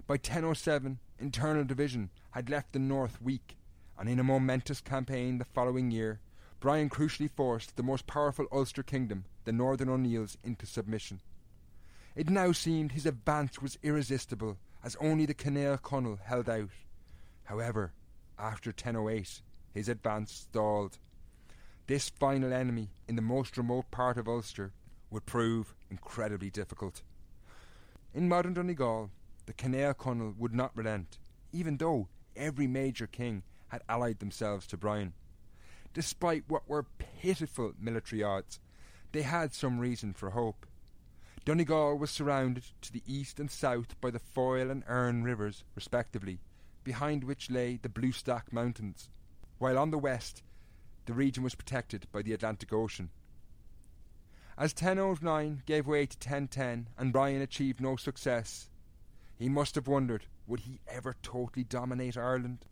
By 0.06 0.14
1007, 0.14 0.98
internal 1.22 1.64
division 1.64 2.10
had 2.32 2.50
left 2.50 2.72
the 2.72 2.78
north 2.78 3.22
weak, 3.22 3.56
and 3.98 4.08
in 4.08 4.18
a 4.18 4.24
momentous 4.24 4.80
campaign 4.80 5.38
the 5.38 5.44
following 5.44 5.90
year, 5.90 6.20
Brian 6.60 6.90
crucially 6.90 7.30
forced 7.30 7.76
the 7.76 7.82
most 7.82 8.06
powerful 8.06 8.46
Ulster 8.52 8.82
kingdom, 8.82 9.24
the 9.44 9.52
Northern 9.52 9.88
O'Neills, 9.88 10.36
into 10.44 10.66
submission. 10.66 11.20
It 12.14 12.28
now 12.28 12.52
seemed 12.52 12.92
his 12.92 13.06
advance 13.06 13.62
was 13.62 13.78
irresistible, 13.82 14.58
as 14.84 14.96
only 15.00 15.24
the 15.24 15.34
Cinel 15.34 15.78
Conall 15.78 16.20
held 16.20 16.48
out. 16.48 16.68
However, 17.44 17.92
after 18.38 18.70
1008, 18.70 19.40
his 19.72 19.88
advance 19.88 20.32
stalled. 20.32 20.98
This 21.86 22.10
final 22.10 22.52
enemy 22.52 22.90
in 23.08 23.16
the 23.16 23.22
most 23.22 23.56
remote 23.56 23.90
part 23.90 24.18
of 24.18 24.28
Ulster 24.28 24.72
would 25.10 25.26
prove 25.26 25.74
incredibly 25.90 26.50
difficult. 26.50 27.02
In 28.14 28.28
modern 28.28 28.54
Donegal, 28.54 29.10
the 29.56 29.62
Cinel 29.62 29.94
Conall 29.94 30.36
would 30.38 30.54
not 30.54 30.76
relent, 30.76 31.18
even 31.52 31.76
though 31.76 32.08
every 32.36 32.66
major 32.66 33.06
king 33.06 33.42
had 33.68 33.82
allied 33.88 34.18
themselves 34.18 34.66
to 34.66 34.76
Brian. 34.76 35.12
Despite 35.94 36.44
what 36.48 36.68
were 36.68 36.86
pitiful 37.20 37.72
military 37.78 38.22
odds, 38.22 38.60
they 39.12 39.22
had 39.22 39.52
some 39.52 39.78
reason 39.78 40.14
for 40.14 40.30
hope. 40.30 40.66
Donegal 41.44 41.98
was 41.98 42.10
surrounded 42.10 42.64
to 42.80 42.92
the 42.92 43.02
east 43.06 43.40
and 43.40 43.50
south 43.50 44.00
by 44.00 44.10
the 44.10 44.18
Foyle 44.18 44.70
and 44.70 44.84
Erne 44.86 45.22
rivers, 45.22 45.64
respectively, 45.74 46.40
behind 46.84 47.24
which 47.24 47.50
lay 47.50 47.76
the 47.76 47.88
Bluestack 47.88 48.52
Mountains, 48.52 49.10
while 49.58 49.76
on 49.78 49.90
the 49.90 49.98
west 49.98 50.42
the 51.06 51.12
region 51.12 51.42
was 51.42 51.54
protected 51.54 52.06
by 52.12 52.22
the 52.22 52.32
Atlantic 52.32 52.72
Ocean. 52.72 53.10
As 54.56 54.72
1009 54.72 55.62
gave 55.66 55.86
way 55.86 56.06
to 56.06 56.16
1010 56.16 56.88
and 56.96 57.12
Brian 57.12 57.42
achieved 57.42 57.80
no 57.80 57.96
success, 57.96 58.68
he 59.42 59.48
must 59.48 59.74
have 59.74 59.88
wondered 59.88 60.26
would 60.46 60.60
he 60.60 60.78
ever 60.86 61.16
totally 61.20 61.64
dominate 61.64 62.16
Ireland? 62.16 62.64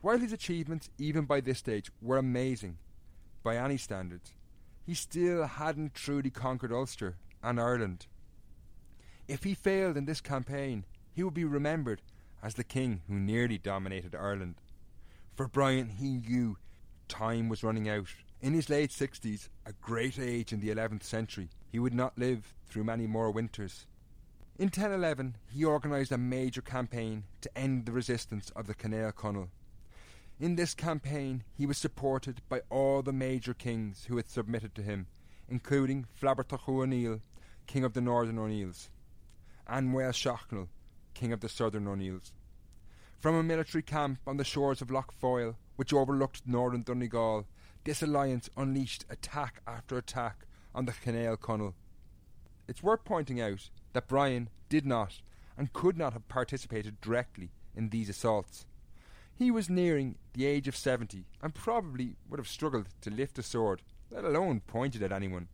While 0.00 0.20
his 0.20 0.32
achievements, 0.32 0.88
even 0.98 1.24
by 1.24 1.40
this 1.40 1.58
stage, 1.58 1.90
were 2.00 2.16
amazing 2.16 2.78
by 3.42 3.56
any 3.56 3.76
standards, 3.76 4.32
he 4.86 4.94
still 4.94 5.46
hadn't 5.46 5.94
truly 5.94 6.30
conquered 6.30 6.72
Ulster 6.72 7.16
and 7.42 7.60
Ireland. 7.60 8.06
If 9.26 9.42
he 9.42 9.54
failed 9.54 9.96
in 9.96 10.04
this 10.04 10.20
campaign, 10.20 10.84
he 11.12 11.24
would 11.24 11.34
be 11.34 11.44
remembered 11.44 12.02
as 12.40 12.54
the 12.54 12.62
king 12.62 13.02
who 13.08 13.14
nearly 13.14 13.58
dominated 13.58 14.14
Ireland. 14.14 14.60
For 15.34 15.48
Brian, 15.48 15.88
he 15.88 16.18
knew 16.18 16.56
time 17.08 17.48
was 17.48 17.64
running 17.64 17.88
out. 17.88 18.14
In 18.40 18.54
his 18.54 18.70
late 18.70 18.92
sixties, 18.92 19.50
a 19.66 19.72
great 19.72 20.20
age 20.20 20.52
in 20.52 20.60
the 20.60 20.70
11th 20.70 21.02
century, 21.02 21.50
he 21.68 21.80
would 21.80 21.94
not 21.94 22.16
live 22.16 22.54
through 22.68 22.84
many 22.84 23.08
more 23.08 23.32
winters. 23.32 23.86
In 24.60 24.66
1011, 24.66 25.36
he 25.50 25.64
organised 25.64 26.12
a 26.12 26.18
major 26.18 26.60
campaign 26.60 27.24
to 27.40 27.56
end 27.56 27.86
the 27.86 27.92
resistance 27.92 28.50
of 28.54 28.66
the 28.66 28.74
Cinel 28.74 29.10
Conall. 29.10 29.48
In 30.38 30.56
this 30.56 30.74
campaign, 30.74 31.44
he 31.56 31.64
was 31.64 31.78
supported 31.78 32.42
by 32.50 32.60
all 32.68 33.00
the 33.00 33.10
major 33.10 33.54
kings 33.54 34.04
who 34.04 34.18
had 34.18 34.28
submitted 34.28 34.74
to 34.74 34.82
him, 34.82 35.06
including 35.48 36.04
Flaithbertach 36.20 36.68
O'Neill, 36.68 37.22
king 37.66 37.84
of 37.84 37.94
the 37.94 38.02
Northern 38.02 38.38
O'Neills, 38.38 38.90
and 39.66 39.88
Máel 39.88 40.12
Sechnaill, 40.12 40.68
king 41.14 41.32
of 41.32 41.40
the 41.40 41.48
Southern 41.48 41.88
O'Neills. 41.88 42.30
From 43.18 43.36
a 43.36 43.42
military 43.42 43.80
camp 43.80 44.18
on 44.26 44.36
the 44.36 44.44
shores 44.44 44.82
of 44.82 44.90
Lough 44.90 45.06
Foyle, 45.18 45.56
which 45.76 45.94
overlooked 45.94 46.42
northern 46.44 46.82
Donegal, 46.82 47.46
this 47.84 48.02
alliance 48.02 48.50
unleashed 48.58 49.06
attack 49.08 49.62
after 49.66 49.96
attack 49.96 50.44
on 50.74 50.84
the 50.84 50.92
Cinel 50.92 51.38
Conall. 51.38 51.72
It's 52.70 52.84
worth 52.84 53.04
pointing 53.04 53.40
out 53.40 53.68
that 53.94 54.06
Brian 54.06 54.48
did 54.68 54.86
not 54.86 55.22
and 55.58 55.72
could 55.72 55.98
not 55.98 56.12
have 56.12 56.28
participated 56.28 57.00
directly 57.00 57.50
in 57.74 57.88
these 57.88 58.08
assaults. 58.08 58.64
He 59.34 59.50
was 59.50 59.68
nearing 59.68 60.18
the 60.34 60.46
age 60.46 60.68
of 60.68 60.76
seventy 60.76 61.26
and 61.42 61.52
probably 61.52 62.14
would 62.28 62.38
have 62.38 62.46
struggled 62.46 62.86
to 63.00 63.10
lift 63.10 63.40
a 63.40 63.42
sword, 63.42 63.82
let 64.08 64.22
alone 64.22 64.60
point 64.60 64.94
it 64.94 65.02
at 65.02 65.10
anyone. 65.10 65.48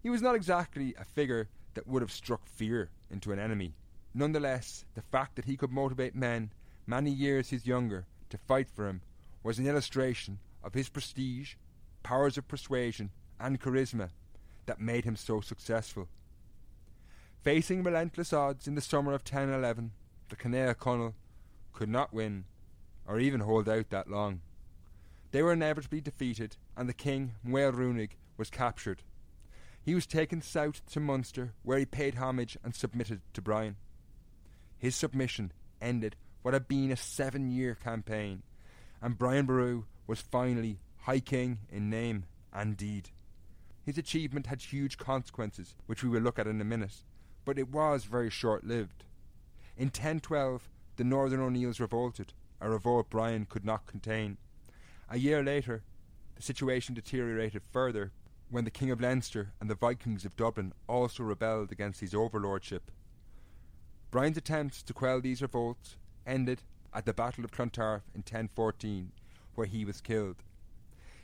He 0.00 0.10
was 0.10 0.22
not 0.22 0.36
exactly 0.36 0.94
a 0.96 1.04
figure 1.04 1.48
that 1.74 1.88
would 1.88 2.02
have 2.02 2.12
struck 2.12 2.46
fear 2.46 2.90
into 3.10 3.32
an 3.32 3.40
enemy. 3.40 3.74
Nonetheless, 4.14 4.84
the 4.94 5.02
fact 5.02 5.34
that 5.34 5.46
he 5.46 5.56
could 5.56 5.72
motivate 5.72 6.14
men 6.14 6.52
many 6.86 7.10
years 7.10 7.50
his 7.50 7.66
younger 7.66 8.06
to 8.30 8.38
fight 8.38 8.68
for 8.70 8.86
him 8.86 9.00
was 9.42 9.58
an 9.58 9.66
illustration 9.66 10.38
of 10.62 10.74
his 10.74 10.88
prestige, 10.88 11.54
powers 12.04 12.38
of 12.38 12.46
persuasion, 12.46 13.10
and 13.40 13.60
charisma 13.60 14.10
that 14.66 14.80
made 14.80 15.04
him 15.04 15.16
so 15.16 15.40
successful. 15.40 16.08
Facing 17.42 17.84
relentless 17.84 18.32
odds 18.32 18.66
in 18.66 18.74
the 18.74 18.80
summer 18.80 19.12
of 19.12 19.22
1011, 19.22 19.92
the 20.28 20.36
Cinel 20.36 20.74
Conall 20.74 21.14
could 21.72 21.88
not 21.88 22.12
win 22.12 22.44
or 23.06 23.20
even 23.20 23.40
hold 23.40 23.68
out 23.68 23.90
that 23.90 24.10
long. 24.10 24.40
They 25.30 25.42
were 25.42 25.52
inevitably 25.52 26.00
defeated, 26.00 26.56
and 26.76 26.88
the 26.88 26.94
king, 26.94 27.34
Muel 27.46 27.72
Ruaidhrig, 27.72 28.10
was 28.36 28.50
captured. 28.50 29.02
He 29.82 29.94
was 29.94 30.06
taken 30.06 30.42
south 30.42 30.84
to 30.90 31.00
Munster, 31.00 31.54
where 31.62 31.78
he 31.78 31.86
paid 31.86 32.16
homage 32.16 32.58
and 32.64 32.74
submitted 32.74 33.20
to 33.34 33.40
Brian. 33.40 33.76
His 34.76 34.96
submission 34.96 35.52
ended 35.80 36.16
what 36.42 36.54
had 36.54 36.68
been 36.68 36.90
a 36.90 36.96
seven 36.96 37.50
year 37.50 37.74
campaign, 37.74 38.42
and 39.00 39.16
Brian 39.16 39.46
Boru 39.46 39.84
was 40.06 40.20
finally 40.20 40.80
High 41.02 41.20
King 41.20 41.58
in 41.70 41.88
name 41.88 42.24
and 42.52 42.76
deed. 42.76 43.10
His 43.84 43.96
achievement 43.96 44.46
had 44.46 44.60
huge 44.60 44.98
consequences, 44.98 45.74
which 45.86 46.02
we 46.02 46.10
will 46.10 46.20
look 46.20 46.38
at 46.38 46.46
in 46.46 46.60
a 46.60 46.64
minute, 46.64 47.04
but 47.48 47.58
it 47.58 47.70
was 47.70 48.04
very 48.04 48.28
short 48.28 48.62
lived. 48.62 49.04
In 49.74 49.86
1012, 49.86 50.68
the 50.96 51.02
Northern 51.02 51.40
O'Neills 51.40 51.80
revolted, 51.80 52.34
a 52.60 52.68
revolt 52.68 53.08
Brian 53.08 53.46
could 53.46 53.64
not 53.64 53.86
contain. 53.86 54.36
A 55.08 55.16
year 55.16 55.42
later, 55.42 55.82
the 56.36 56.42
situation 56.42 56.94
deteriorated 56.94 57.62
further 57.72 58.12
when 58.50 58.66
the 58.66 58.70
King 58.70 58.90
of 58.90 59.00
Leinster 59.00 59.54
and 59.62 59.70
the 59.70 59.74
Vikings 59.74 60.26
of 60.26 60.36
Dublin 60.36 60.74
also 60.86 61.22
rebelled 61.22 61.72
against 61.72 62.00
his 62.00 62.14
overlordship. 62.14 62.90
Brian's 64.10 64.36
attempts 64.36 64.82
to 64.82 64.92
quell 64.92 65.22
these 65.22 65.40
revolts 65.40 65.96
ended 66.26 66.60
at 66.92 67.06
the 67.06 67.14
Battle 67.14 67.46
of 67.46 67.50
Clontarf 67.50 68.02
in 68.14 68.18
1014, 68.18 69.10
where 69.54 69.66
he 69.66 69.86
was 69.86 70.02
killed. 70.02 70.42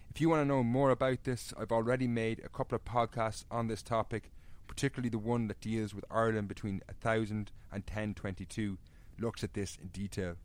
If 0.08 0.22
you 0.22 0.30
want 0.30 0.40
to 0.40 0.48
know 0.48 0.62
more 0.62 0.88
about 0.88 1.24
this, 1.24 1.52
I've 1.60 1.70
already 1.70 2.06
made 2.06 2.40
a 2.42 2.48
couple 2.48 2.76
of 2.76 2.84
podcasts 2.86 3.44
on 3.50 3.66
this 3.66 3.82
topic, 3.82 4.30
particularly 4.66 5.08
the 5.08 5.18
one 5.18 5.48
that 5.48 5.60
deals 5.60 5.94
with 5.94 6.04
Ireland 6.10 6.48
between 6.48 6.82
1000 6.86 7.50
and 7.72 7.82
1022, 7.82 8.78
looks 9.18 9.44
at 9.44 9.54
this 9.54 9.78
in 9.80 9.88
detail. 9.88 10.36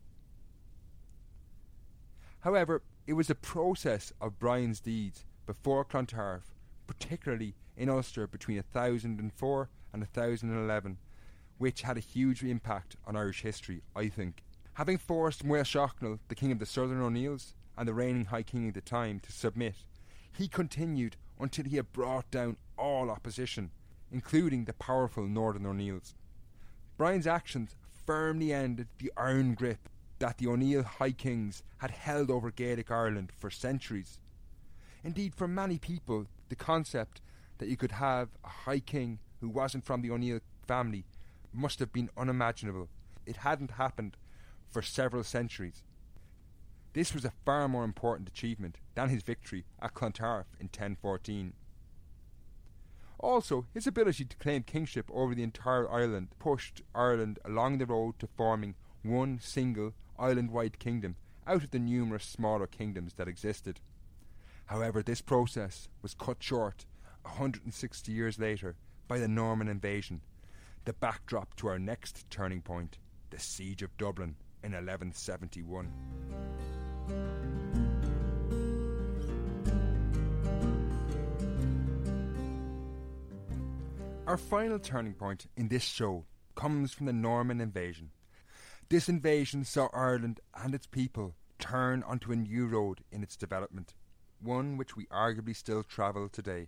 However, 2.42 2.82
it 3.06 3.14
was 3.14 3.28
the 3.28 3.36
process 3.36 4.14
of 4.22 4.40
Brian's 4.40 4.80
deeds 4.80 5.26
before 5.46 5.84
Clontarf, 5.84 6.54
particularly 6.88 7.56
in 7.76 7.90
Ulster 7.90 8.28
between 8.28 8.58
1004 8.58 9.70
and 9.94 10.02
1011, 10.02 10.98
which 11.58 11.82
had 11.82 11.98
a 11.98 12.02
huge 12.02 12.44
impact 12.44 12.96
on 13.06 13.16
Irish 13.16 13.42
history, 13.42 13.82
I 13.96 14.08
think. 14.08 14.44
Having 14.74 15.00
forced 15.00 15.46
Máel 15.46 15.64
Sechnaill, 15.64 16.20
the 16.30 16.36
king 16.36 16.52
of 16.52 16.60
the 16.60 16.66
Southern 16.66 17.02
O'Neills 17.02 17.54
and 17.78 17.88
the 17.88 17.94
reigning 17.94 18.26
High 18.26 18.44
King 18.44 18.70
at 18.70 18.76
the 18.76 18.82
time, 18.82 19.20
to 19.22 19.32
submit, 19.32 19.76
he 20.32 20.48
continued 20.48 21.18
until 21.40 21.66
he 21.66 21.76
had 21.76 21.92
brought 21.92 22.30
down 22.32 22.56
all 22.78 23.10
opposition, 23.10 23.72
including 24.12 24.66
the 24.66 24.74
powerful 24.74 25.28
Northern 25.28 25.66
O'Neills. 25.66 26.16
Brian's 26.98 27.28
actions 27.28 27.76
firmly 28.06 28.52
ended 28.52 28.88
the 28.98 29.12
iron 29.16 29.54
grip 29.54 29.90
that 30.20 30.38
the 30.38 30.48
O'Neill 30.48 30.84
High 30.84 31.12
Kings 31.12 31.64
had 31.78 31.92
held 31.92 32.30
over 32.30 32.52
Gaelic 32.52 32.92
Ireland 32.92 33.32
for 33.38 33.50
centuries. 33.50 34.20
Indeed, 35.04 35.34
for 35.34 35.48
many 35.48 35.78
people, 35.78 36.28
the 36.50 36.56
concept 36.56 37.22
that 37.58 37.70
you 37.70 37.78
could 37.78 37.94
have 37.94 38.30
a 38.44 38.50
High 38.50 38.80
King 38.80 39.20
who 39.40 39.50
wasn't 39.50 39.86
from 39.86 40.02
the 40.02 40.12
O'Neill 40.12 40.40
family 40.68 41.06
must 41.54 41.80
have 41.80 41.94
been 41.94 42.10
unimaginable. 42.18 42.90
It 43.26 43.38
hadn't 43.38 43.72
happened 43.72 44.18
for 44.70 44.82
several 44.82 45.24
centuries. 45.24 45.84
This 46.94 47.14
was 47.14 47.24
a 47.24 47.34
far 47.46 47.68
more 47.68 47.84
important 47.84 48.28
achievement 48.28 48.78
than 48.96 49.10
his 49.10 49.24
victory 49.24 49.66
at 49.82 49.94
Clontarf 49.94 50.48
in 50.60 50.66
1014. 50.66 51.54
Also, 53.20 53.66
his 53.74 53.86
ability 53.86 54.26
to 54.26 54.38
claim 54.38 54.64
kingship 54.64 55.10
over 55.14 55.36
the 55.36 55.44
entire 55.44 55.90
island 55.92 56.30
pushed 56.40 56.82
Ireland 56.96 57.38
along 57.44 57.78
the 57.78 57.86
road 57.86 58.18
to 58.20 58.28
forming 58.28 58.76
one 59.04 59.40
single 59.42 59.94
island 60.18 60.52
wide 60.52 60.80
kingdom 60.80 61.16
out 61.46 61.64
of 61.64 61.72
the 61.72 61.80
numerous 61.80 62.24
smaller 62.24 62.68
kingdoms 62.68 63.14
that 63.16 63.28
existed. 63.28 63.82
However, 64.68 65.02
this 65.02 65.22
process 65.22 65.90
was 66.02 66.14
cut 66.14 66.42
short 66.42 66.86
160 67.24 68.12
years 68.12 68.40
later 68.40 68.76
by 69.08 69.18
the 69.18 69.28
Norman 69.28 69.68
invasion, 69.68 70.22
the 70.86 70.94
backdrop 70.94 71.56
to 71.56 71.68
our 71.68 71.80
next 71.80 72.30
turning 72.30 72.62
point, 72.62 73.00
the 73.32 73.40
Siege 73.40 73.82
of 73.82 73.98
Dublin 73.98 74.36
in 74.64 74.72
1171. 74.72 76.49
Our 84.30 84.38
final 84.38 84.78
turning 84.78 85.16
point 85.16 85.48
in 85.58 85.70
this 85.70 85.82
show 85.82 86.26
comes 86.54 86.94
from 86.94 87.08
the 87.08 87.14
Norman 87.14 87.60
invasion. 87.60 88.12
This 88.88 89.10
invasion 89.10 89.66
saw 89.66 89.90
Ireland 89.92 90.40
and 90.54 90.76
its 90.76 90.86
people 90.86 91.34
turn 91.58 92.04
onto 92.04 92.32
a 92.32 92.36
new 92.36 92.68
road 92.68 93.00
in 93.12 93.24
its 93.24 93.36
development, 93.36 93.96
one 94.40 94.78
which 94.78 94.96
we 94.96 95.08
arguably 95.08 95.56
still 95.56 95.82
travel 95.82 96.30
today. 96.30 96.68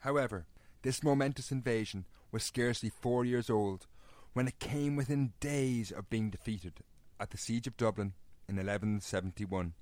However, 0.00 0.46
this 0.80 1.02
momentous 1.02 1.52
invasion 1.52 2.06
was 2.30 2.42
scarcely 2.42 2.88
four 2.88 3.26
years 3.26 3.50
old 3.50 3.86
when 4.32 4.48
it 4.48 4.58
came 4.58 4.96
within 4.96 5.34
days 5.38 5.92
of 5.92 6.08
being 6.08 6.30
defeated 6.30 6.80
at 7.20 7.28
the 7.28 7.36
Siege 7.36 7.66
of 7.66 7.76
Dublin 7.76 8.14
in 8.48 8.56
1171. 8.56 9.74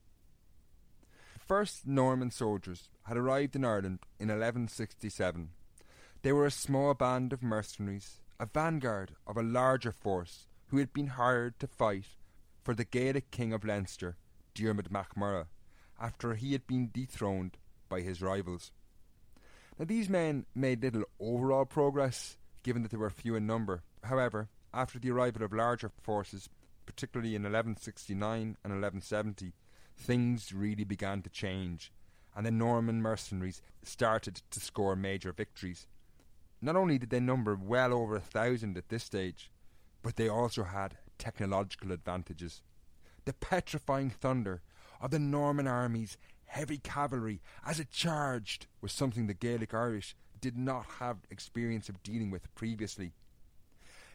The 1.33 1.39
first 1.39 1.87
Norman 1.87 2.33
soldiers 2.33 2.89
had 3.05 3.17
arrived 3.17 3.55
in 3.55 3.65
Ireland 3.65 4.01
in 4.19 4.27
1167. 4.31 5.51
They 6.23 6.33
were 6.33 6.45
a 6.45 6.51
small 6.51 6.93
band 6.93 7.33
of 7.33 7.43
mercenaries, 7.43 8.21
a 8.39 8.45
vanguard 8.45 9.13
of 9.27 9.39
a 9.39 9.43
larger 9.43 9.91
force 9.91 10.49
who 10.67 10.77
had 10.77 10.93
been 10.93 11.07
hired 11.07 11.59
to 11.61 11.67
fight 11.67 12.05
for 12.63 12.75
the 12.75 12.85
Gaelic 12.85 13.31
king 13.31 13.55
of 13.55 13.65
Leinster, 13.65 14.17
Diarmid 14.55 14.91
MacMurrough, 14.91 15.47
after 15.99 16.35
he 16.35 16.53
had 16.53 16.67
been 16.67 16.91
dethroned 16.93 17.57
by 17.89 18.03
his 18.03 18.21
rivals. 18.21 18.71
Now, 19.79 19.87
these 19.87 20.11
men 20.11 20.45
made 20.55 20.83
little 20.83 21.05
overall 21.19 21.65
progress, 21.65 22.37
given 22.63 22.83
that 22.83 22.91
they 22.91 22.99
were 22.99 23.09
few 23.09 23.35
in 23.35 23.47
number. 23.47 23.83
However, 24.05 24.51
after 24.75 24.99
the 24.99 25.11
arrival 25.11 25.43
of 25.43 25.55
larger 25.55 25.91
forces, 26.03 26.51
particularly 26.85 27.35
in 27.35 27.45
1169 27.45 28.59
and 28.63 28.73
1170, 28.73 29.55
things 29.97 30.53
really 30.53 30.85
began 30.85 31.23
to 31.23 31.31
change, 31.31 31.93
and 32.37 32.45
the 32.45 32.51
Norman 32.51 33.01
mercenaries 33.01 33.63
started 33.83 34.43
to 34.51 34.61
score 34.61 34.95
major 34.95 35.33
victories. 35.33 35.87
Not 36.63 36.77
only 36.77 36.99
did 36.99 37.11
they 37.11 37.21
number 37.21 37.57
well 37.57 37.95
over 37.95 38.17
a 38.17 38.21
thousand 38.21 38.77
at 38.77 38.91
this 38.91 39.05
stage, 39.05 39.51
but 40.03 40.17
they 40.17 40.29
also 40.29 40.65
had 40.65 40.99
technological 41.19 41.93
advantages. 41.93 42.63
The 43.25 43.33
petrifying 43.33 44.11
thunder 44.11 44.63
of 45.01 45.11
the 45.11 45.19
Norman 45.19 45.67
army's 45.67 46.19
heavy 46.47 46.79
cavalry 46.79 47.41
as 47.65 47.81
it 47.81 47.91
charged 47.91 48.67
was 48.81 48.93
something 48.93 49.27
the 49.27 49.35
Gaelic 49.35 49.73
Irish 49.73 50.15
did 50.41 50.57
not 50.57 50.85
have 50.99 51.19
experience 51.31 51.89
of 51.89 52.03
dealing 52.03 52.31
with 52.31 52.55
previously. 52.55 53.13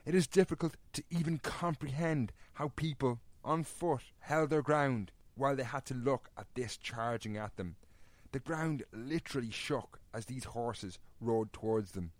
It 0.05 0.13
is 0.13 0.27
difficult 0.27 0.75
to 0.93 1.03
even 1.09 1.39
comprehend 1.39 2.31
how 2.53 2.69
people 2.75 3.21
on 3.43 3.63
foot 3.63 4.03
held 4.19 4.51
their 4.51 4.61
ground 4.61 5.11
while 5.35 5.55
they 5.55 5.63
had 5.63 5.85
to 5.85 5.93
look 5.93 6.29
at 6.37 6.47
this 6.53 6.77
charging 6.77 7.37
at 7.37 7.55
them. 7.57 7.75
The 8.31 8.39
ground 8.39 8.83
literally 8.91 9.51
shook 9.51 9.99
as 10.13 10.25
these 10.25 10.43
horses 10.43 10.99
rode 11.19 11.51
towards 11.53 11.93
them. 11.93 12.11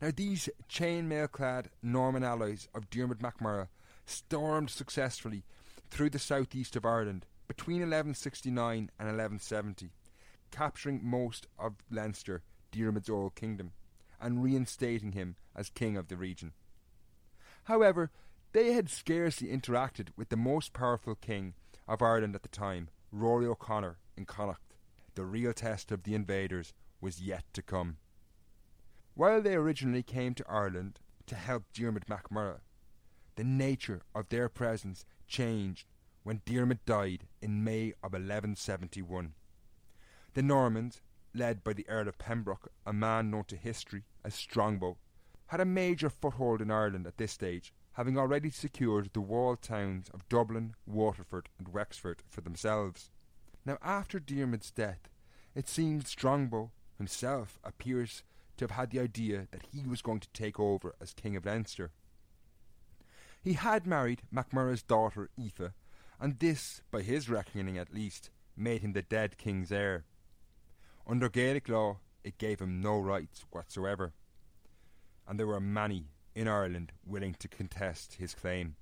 Now, 0.00 0.10
these 0.14 0.48
chainmail 0.68 1.32
clad 1.32 1.70
Norman 1.82 2.22
allies 2.22 2.68
of 2.74 2.90
Diarmid 2.90 3.20
MacMurrough 3.20 3.68
stormed 4.04 4.70
successfully 4.70 5.44
through 5.90 6.10
the 6.10 6.18
southeast 6.18 6.76
of 6.76 6.84
Ireland 6.84 7.24
between 7.48 7.78
1169 7.78 8.90
and 8.98 9.08
1170, 9.08 9.90
capturing 10.50 11.00
most 11.02 11.46
of 11.58 11.76
Leinster, 11.90 12.42
Diarmid's 12.72 13.08
old 13.08 13.34
kingdom, 13.34 13.72
and 14.20 14.42
reinstating 14.42 15.12
him 15.12 15.36
as 15.54 15.70
king 15.70 15.96
of 15.96 16.08
the 16.08 16.16
region. 16.16 16.52
However, 17.64 18.10
they 18.52 18.72
had 18.72 18.90
scarcely 18.90 19.48
interacted 19.48 20.08
with 20.16 20.28
the 20.28 20.36
most 20.36 20.72
powerful 20.72 21.14
king 21.14 21.54
of 21.88 22.02
Ireland 22.02 22.34
at 22.34 22.42
the 22.42 22.48
time, 22.48 22.90
Rory 23.10 23.46
O'Connor 23.46 23.98
in 24.16 24.26
Connacht. 24.26 24.74
The 25.14 25.24
real 25.24 25.52
test 25.52 25.90
of 25.90 26.02
the 26.02 26.14
invaders 26.14 26.74
was 27.00 27.20
yet 27.20 27.44
to 27.54 27.62
come. 27.62 27.96
While 29.16 29.40
they 29.40 29.54
originally 29.54 30.02
came 30.02 30.34
to 30.34 30.44
Ireland 30.46 31.00
to 31.24 31.36
help 31.36 31.64
Diarmid 31.72 32.04
MacMurrough, 32.04 32.60
the 33.36 33.44
nature 33.44 34.02
of 34.14 34.28
their 34.28 34.50
presence 34.50 35.06
changed 35.26 35.88
when 36.22 36.42
Diarmid 36.44 36.80
died 36.84 37.26
in 37.40 37.64
May 37.64 37.94
of 38.02 38.12
1171. 38.12 39.32
The 40.34 40.42
Normans, 40.42 41.00
led 41.32 41.64
by 41.64 41.72
the 41.72 41.88
Earl 41.88 42.08
of 42.08 42.18
Pembroke, 42.18 42.70
a 42.84 42.92
man 42.92 43.30
known 43.30 43.44
to 43.44 43.56
history 43.56 44.04
as 44.22 44.34
Strongbow, 44.34 44.98
had 45.46 45.60
a 45.60 45.64
major 45.64 46.10
foothold 46.10 46.60
in 46.60 46.70
Ireland 46.70 47.06
at 47.06 47.16
this 47.16 47.32
stage, 47.32 47.72
having 47.92 48.18
already 48.18 48.50
secured 48.50 49.08
the 49.14 49.22
walled 49.22 49.62
towns 49.62 50.10
of 50.12 50.28
Dublin, 50.28 50.74
Waterford, 50.84 51.48
and 51.58 51.68
Wexford 51.68 52.22
for 52.28 52.42
themselves. 52.42 53.10
Now, 53.64 53.78
after 53.80 54.20
Diarmid's 54.20 54.70
death, 54.70 55.08
it 55.54 55.68
seems 55.70 56.10
Strongbow 56.10 56.70
himself 56.98 57.58
appears 57.64 58.22
to 58.56 58.64
have 58.64 58.72
had 58.72 58.90
the 58.90 59.00
idea 59.00 59.46
that 59.50 59.66
he 59.72 59.86
was 59.86 60.02
going 60.02 60.20
to 60.20 60.28
take 60.32 60.58
over 60.58 60.94
as 61.00 61.12
King 61.12 61.36
of 61.36 61.44
Leinster. 61.44 61.90
He 63.42 63.54
had 63.54 63.86
married 63.86 64.22
MacMurrough's 64.34 64.82
daughter 64.82 65.30
Aoife, 65.38 65.72
and 66.20 66.38
this, 66.38 66.82
by 66.90 67.02
his 67.02 67.28
reckoning 67.28 67.78
at 67.78 67.94
least, 67.94 68.30
made 68.56 68.80
him 68.80 68.92
the 68.92 69.02
dead 69.02 69.38
king's 69.38 69.70
heir. 69.70 70.04
Under 71.06 71.28
Gaelic 71.28 71.68
law, 71.68 71.98
it 72.24 72.38
gave 72.38 72.60
him 72.60 72.80
no 72.80 72.98
rights 72.98 73.44
whatsoever, 73.50 74.12
and 75.28 75.38
there 75.38 75.46
were 75.46 75.60
many 75.60 76.06
in 76.34 76.48
Ireland 76.48 76.92
willing 77.06 77.34
to 77.38 77.48
contest 77.48 78.14
his 78.14 78.34
claim. 78.34 78.76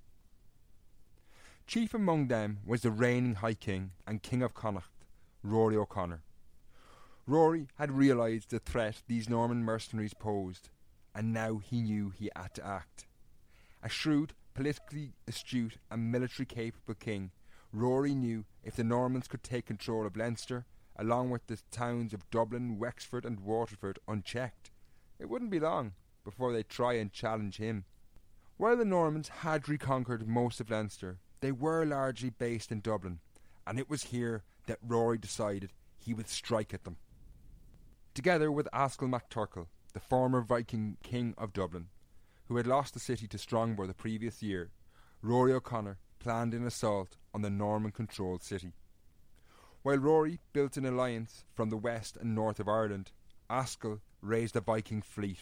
Chief 1.66 1.94
among 1.94 2.28
them 2.28 2.58
was 2.64 2.82
the 2.82 2.90
reigning 2.90 3.36
High 3.36 3.54
King 3.54 3.92
and 4.06 4.22
King 4.22 4.42
of 4.42 4.54
Connacht, 4.54 5.04
Rory 5.42 5.76
O'Connor. 5.76 6.22
Rory 7.26 7.68
had 7.76 7.90
realised 7.90 8.50
the 8.50 8.58
threat 8.58 9.02
these 9.06 9.30
Norman 9.30 9.64
mercenaries 9.64 10.12
posed, 10.12 10.68
and 11.14 11.32
now 11.32 11.56
he 11.56 11.80
knew 11.80 12.10
he 12.10 12.30
had 12.36 12.52
to 12.54 12.66
act. 12.66 13.06
A 13.82 13.88
shrewd, 13.88 14.34
politically 14.52 15.14
astute, 15.26 15.78
and 15.90 16.12
military 16.12 16.44
capable 16.44 16.94
king, 16.94 17.30
Rory 17.72 18.14
knew 18.14 18.44
if 18.62 18.76
the 18.76 18.84
Normans 18.84 19.26
could 19.26 19.42
take 19.42 19.64
control 19.64 20.06
of 20.06 20.18
Leinster, 20.18 20.66
along 20.96 21.30
with 21.30 21.46
the 21.46 21.58
towns 21.70 22.12
of 22.12 22.28
Dublin, 22.30 22.78
Wexford, 22.78 23.24
and 23.24 23.40
Waterford, 23.40 23.98
unchecked, 24.06 24.70
it 25.18 25.30
wouldn't 25.30 25.50
be 25.50 25.60
long 25.60 25.92
before 26.24 26.52
they'd 26.52 26.68
try 26.68 26.92
and 26.92 27.10
challenge 27.10 27.56
him. 27.56 27.84
While 28.58 28.76
the 28.76 28.84
Normans 28.84 29.28
had 29.28 29.66
reconquered 29.66 30.28
most 30.28 30.60
of 30.60 30.70
Leinster, 30.70 31.20
they 31.40 31.52
were 31.52 31.86
largely 31.86 32.30
based 32.30 32.70
in 32.70 32.80
Dublin, 32.80 33.20
and 33.66 33.78
it 33.78 33.88
was 33.88 34.04
here 34.04 34.42
that 34.66 34.78
Rory 34.82 35.16
decided 35.16 35.72
he 35.98 36.12
would 36.12 36.28
strike 36.28 36.74
at 36.74 36.84
them. 36.84 36.98
Together 38.14 38.52
with 38.52 38.68
Askill 38.72 39.08
MacTurkle, 39.08 39.66
the 39.92 39.98
former 39.98 40.40
Viking 40.40 40.96
king 41.02 41.34
of 41.36 41.52
Dublin, 41.52 41.88
who 42.46 42.56
had 42.56 42.66
lost 42.66 42.94
the 42.94 43.00
city 43.00 43.26
to 43.26 43.38
Strongbow 43.38 43.88
the 43.88 43.94
previous 43.94 44.40
year, 44.40 44.70
Rory 45.20 45.52
O'Connor 45.52 45.98
planned 46.20 46.54
an 46.54 46.64
assault 46.64 47.16
on 47.34 47.42
the 47.42 47.50
Norman 47.50 47.90
controlled 47.90 48.44
city. 48.44 48.72
While 49.82 49.98
Rory 49.98 50.38
built 50.52 50.76
an 50.76 50.86
alliance 50.86 51.44
from 51.54 51.70
the 51.70 51.76
west 51.76 52.16
and 52.16 52.36
north 52.36 52.60
of 52.60 52.68
Ireland, 52.68 53.10
Askill 53.50 54.00
raised 54.20 54.54
a 54.54 54.60
Viking 54.60 55.02
fleet. 55.02 55.40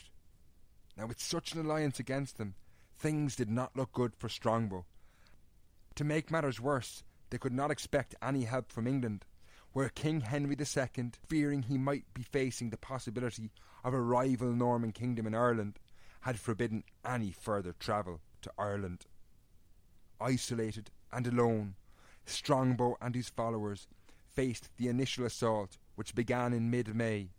Now, 0.96 1.06
with 1.06 1.20
such 1.20 1.52
an 1.52 1.60
alliance 1.60 2.00
against 2.00 2.38
them, 2.38 2.54
things 2.98 3.36
did 3.36 3.50
not 3.50 3.76
look 3.76 3.92
good 3.92 4.14
for 4.16 4.30
Strongbow. 4.30 4.86
To 5.96 6.04
make 6.04 6.30
matters 6.30 6.58
worse, 6.58 7.04
they 7.28 7.38
could 7.38 7.52
not 7.52 7.70
expect 7.70 8.14
any 8.22 8.44
help 8.44 8.72
from 8.72 8.86
England, 8.86 9.26
where 9.72 9.88
King 9.88 10.20
Henry 10.20 10.56
II, 10.58 11.10
fearing 11.26 11.62
he 11.62 11.78
might 11.78 12.04
be 12.14 12.22
facing 12.22 12.70
the 12.70 12.76
possibility 12.76 13.50
of 13.84 13.94
a 13.94 14.00
rival 14.00 14.52
Norman 14.52 14.92
kingdom 14.92 15.26
in 15.26 15.34
Ireland, 15.34 15.78
had 16.20 16.38
forbidden 16.38 16.84
any 17.04 17.32
further 17.32 17.74
travel 17.78 18.20
to 18.42 18.52
Ireland. 18.58 19.06
Isolated 20.20 20.90
and 21.12 21.26
alone, 21.26 21.74
Strongbow 22.26 22.96
and 23.00 23.14
his 23.14 23.28
followers 23.28 23.88
faced 24.32 24.70
the 24.76 24.88
initial 24.88 25.24
assault, 25.24 25.78
which 25.96 26.14
began 26.14 26.52
in 26.52 26.70
mid 26.70 26.94
May, 26.94 27.30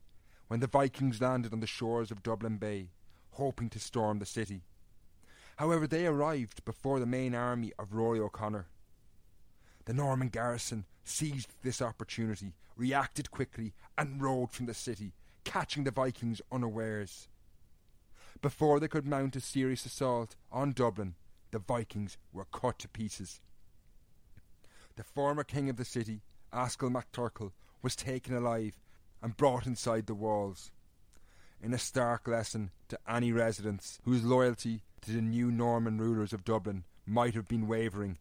when 0.48 0.60
the 0.60 0.68
Vikings 0.68 1.22
landed 1.22 1.54
on 1.54 1.60
the 1.60 1.68
shores 1.68 2.12
of 2.12 2.24
Dublin 2.24 2.58
Bay, 2.58 2.90
hoping 3.32 3.70
to 3.70 3.80
storm 3.80 4.20
the 4.20 4.26
city. 4.26 4.64
However, 5.58 5.88
they 5.88 6.06
arrived 6.06 6.66
before 6.66 7.00
the 7.00 7.06
main 7.06 7.34
army 7.34 7.72
of 7.80 7.94
Rory 7.94 8.20
O'Connor. 8.20 8.68
The 9.86 9.94
Norman 9.94 10.30
garrison 10.30 10.86
seized 11.04 11.54
this 11.62 11.82
opportunity, 11.82 12.54
reacted 12.78 13.32
quickly, 13.32 13.74
and 13.98 14.22
rode 14.22 14.52
from 14.52 14.66
the 14.66 14.74
city, 14.74 15.14
catching 15.44 15.84
the 15.84 15.92
Vikings 15.92 16.42
unawares. 16.52 17.28
Before 18.42 18.80
they 18.80 18.88
could 18.88 19.06
mount 19.06 19.36
a 19.36 19.42
serious 19.42 19.86
assault 19.86 20.36
on 20.52 20.72
Dublin, 20.72 21.16
the 21.52 21.60
Vikings 21.60 22.18
were 22.32 22.46
cut 22.46 22.80
to 22.80 22.88
pieces. 22.88 23.42
The 24.96 25.04
former 25.04 25.44
king 25.44 25.70
of 25.70 25.78
the 25.78 25.86
city, 25.86 26.22
Askill 26.54 26.92
MacTurkle, 26.92 27.52
was 27.82 27.96
taken 27.96 28.36
alive 28.36 28.80
and 29.22 29.38
brought 29.38 29.66
inside 29.66 30.08
the 30.08 30.16
walls. 30.16 30.72
In 31.62 31.74
a 31.74 31.78
stark 31.78 32.28
lesson 32.28 32.72
to 32.90 33.00
any 33.08 33.32
residents 33.32 34.00
whose 34.04 34.24
loyalty 34.24 34.84
to 35.02 35.12
the 35.12 35.22
new 35.22 35.52
Norman 35.52 35.98
rulers 35.98 36.34
of 36.34 36.44
Dublin 36.44 36.84
might 37.06 37.34
have 37.36 37.48
been 37.48 37.68
wavering, 37.68 38.18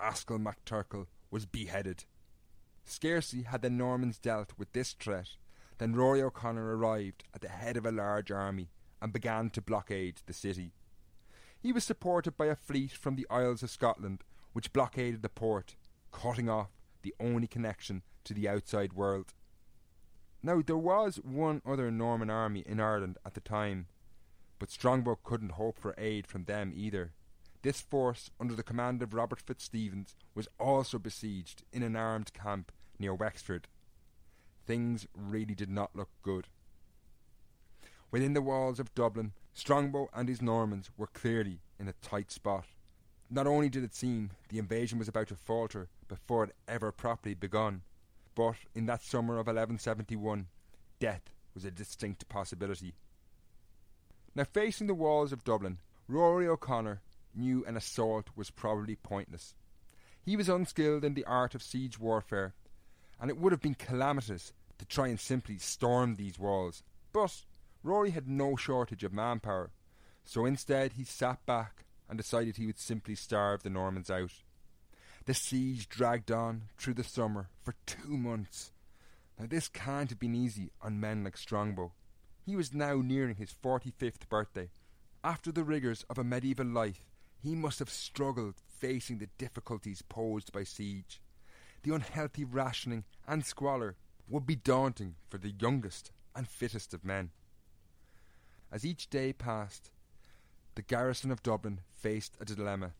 Askill 0.00 0.38
MacTurkle 0.38 1.06
was 1.30 1.46
beheaded. 1.46 2.04
Scarcely 2.84 3.42
had 3.42 3.62
the 3.62 3.70
Normans 3.70 4.18
dealt 4.18 4.52
with 4.56 4.72
this 4.72 4.92
threat 4.92 5.30
than 5.78 5.96
Rory 5.96 6.22
O'Connor 6.22 6.76
arrived 6.76 7.24
at 7.34 7.40
the 7.40 7.48
head 7.48 7.76
of 7.76 7.84
a 7.84 7.92
large 7.92 8.30
army 8.30 8.70
and 9.00 9.12
began 9.12 9.50
to 9.50 9.60
blockade 9.60 10.22
the 10.26 10.32
city. 10.32 10.72
He 11.58 11.72
was 11.72 11.84
supported 11.84 12.36
by 12.36 12.46
a 12.46 12.56
fleet 12.56 12.92
from 12.92 13.16
the 13.16 13.26
Isles 13.28 13.62
of 13.62 13.70
Scotland, 13.70 14.24
which 14.52 14.72
blockaded 14.72 15.22
the 15.22 15.28
port, 15.28 15.76
cutting 16.12 16.48
off 16.48 16.70
the 17.02 17.14
only 17.20 17.46
connection 17.46 18.02
to 18.24 18.34
the 18.34 18.48
outside 18.48 18.92
world. 18.92 19.34
Now, 20.42 20.62
there 20.62 20.76
was 20.76 21.16
one 21.16 21.60
other 21.66 21.90
Norman 21.90 22.30
army 22.30 22.60
in 22.60 22.80
Ireland 22.80 23.18
at 23.24 23.34
the 23.34 23.40
time, 23.40 23.88
but 24.58 24.70
Strongbow 24.70 25.18
couldn't 25.24 25.52
hope 25.52 25.78
for 25.78 25.94
aid 25.98 26.26
from 26.26 26.44
them 26.44 26.72
either. 26.74 27.12
This 27.66 27.80
force, 27.80 28.30
under 28.38 28.54
the 28.54 28.62
command 28.62 29.02
of 29.02 29.12
Robert 29.12 29.40
Fitzstephen, 29.40 30.06
was 30.36 30.46
also 30.56 31.00
besieged 31.00 31.64
in 31.72 31.82
an 31.82 31.96
armed 31.96 32.32
camp 32.32 32.70
near 32.96 33.12
Wexford. 33.12 33.66
Things 34.68 35.08
really 35.16 35.56
did 35.56 35.68
not 35.68 35.96
look 35.96 36.10
good. 36.22 36.46
Within 38.12 38.34
the 38.34 38.40
walls 38.40 38.78
of 38.78 38.94
Dublin, 38.94 39.32
Strongbow 39.52 40.08
and 40.14 40.28
his 40.28 40.40
Normans 40.40 40.92
were 40.96 41.08
clearly 41.08 41.58
in 41.76 41.88
a 41.88 41.94
tight 42.02 42.30
spot. 42.30 42.66
Not 43.28 43.48
only 43.48 43.68
did 43.68 43.82
it 43.82 43.96
seem 43.96 44.30
the 44.48 44.60
invasion 44.60 45.00
was 45.00 45.08
about 45.08 45.26
to 45.26 45.34
falter 45.34 45.88
before 46.06 46.44
it 46.44 46.54
ever 46.68 46.92
properly 46.92 47.34
begun, 47.34 47.82
but 48.36 48.58
in 48.76 48.86
that 48.86 49.02
summer 49.02 49.40
of 49.40 49.48
1171, 49.48 50.46
death 51.00 51.32
was 51.52 51.64
a 51.64 51.72
distinct 51.72 52.28
possibility. 52.28 52.94
Now, 54.36 54.44
facing 54.44 54.86
the 54.86 54.94
walls 54.94 55.32
of 55.32 55.42
Dublin, 55.42 55.78
Rory 56.06 56.46
O'Connor 56.46 57.00
knew 57.36 57.64
an 57.64 57.76
assault 57.76 58.30
was 58.34 58.50
probably 58.50 58.96
pointless. 58.96 59.54
He 60.24 60.36
was 60.36 60.48
unskilled 60.48 61.04
in 61.04 61.14
the 61.14 61.24
art 61.24 61.54
of 61.54 61.62
siege 61.62 61.98
warfare, 61.98 62.54
and 63.20 63.30
it 63.30 63.38
would 63.38 63.52
have 63.52 63.62
been 63.62 63.74
calamitous 63.74 64.52
to 64.78 64.84
try 64.84 65.08
and 65.08 65.20
simply 65.20 65.58
storm 65.58 66.16
these 66.16 66.38
walls. 66.38 66.82
But 67.12 67.44
Rory 67.82 68.10
had 68.10 68.28
no 68.28 68.56
shortage 68.56 69.04
of 69.04 69.12
manpower, 69.12 69.70
so 70.24 70.44
instead 70.44 70.94
he 70.94 71.04
sat 71.04 71.44
back 71.46 71.84
and 72.08 72.18
decided 72.18 72.56
he 72.56 72.66
would 72.66 72.78
simply 72.78 73.14
starve 73.14 73.62
the 73.62 73.70
Normans 73.70 74.10
out. 74.10 74.32
The 75.24 75.34
siege 75.34 75.88
dragged 75.88 76.30
on 76.30 76.64
through 76.78 76.94
the 76.94 77.04
summer 77.04 77.48
for 77.62 77.74
two 77.86 78.16
months. 78.16 78.72
Now, 79.38 79.46
this 79.48 79.68
can't 79.68 80.10
have 80.10 80.18
been 80.18 80.34
easy 80.34 80.70
on 80.82 81.00
men 81.00 81.24
like 81.24 81.36
Strongbow. 81.36 81.92
He 82.44 82.54
was 82.54 82.72
now 82.72 83.00
nearing 83.02 83.36
his 83.36 83.50
forty 83.50 83.92
fifth 83.96 84.28
birthday. 84.28 84.70
After 85.24 85.50
the 85.50 85.64
rigours 85.64 86.04
of 86.08 86.18
a 86.18 86.24
medieval 86.24 86.66
life, 86.66 87.05
he 87.42 87.54
must 87.54 87.78
have 87.78 87.90
struggled 87.90 88.54
facing 88.78 89.18
the 89.18 89.28
difficulties 89.38 90.02
posed 90.02 90.52
by 90.52 90.64
siege. 90.64 91.20
The 91.82 91.94
unhealthy 91.94 92.44
rationing 92.44 93.04
and 93.26 93.44
squalor 93.44 93.96
would 94.28 94.46
be 94.46 94.56
daunting 94.56 95.14
for 95.28 95.38
the 95.38 95.54
youngest 95.60 96.10
and 96.34 96.48
fittest 96.48 96.92
of 96.92 97.04
men. 97.04 97.30
As 98.72 98.84
each 98.84 99.08
day 99.08 99.32
passed, 99.32 99.90
the 100.74 100.82
garrison 100.82 101.30
of 101.30 101.42
Dublin 101.42 101.80
faced 101.94 102.36
a 102.40 102.44
dilemma. 102.44 102.92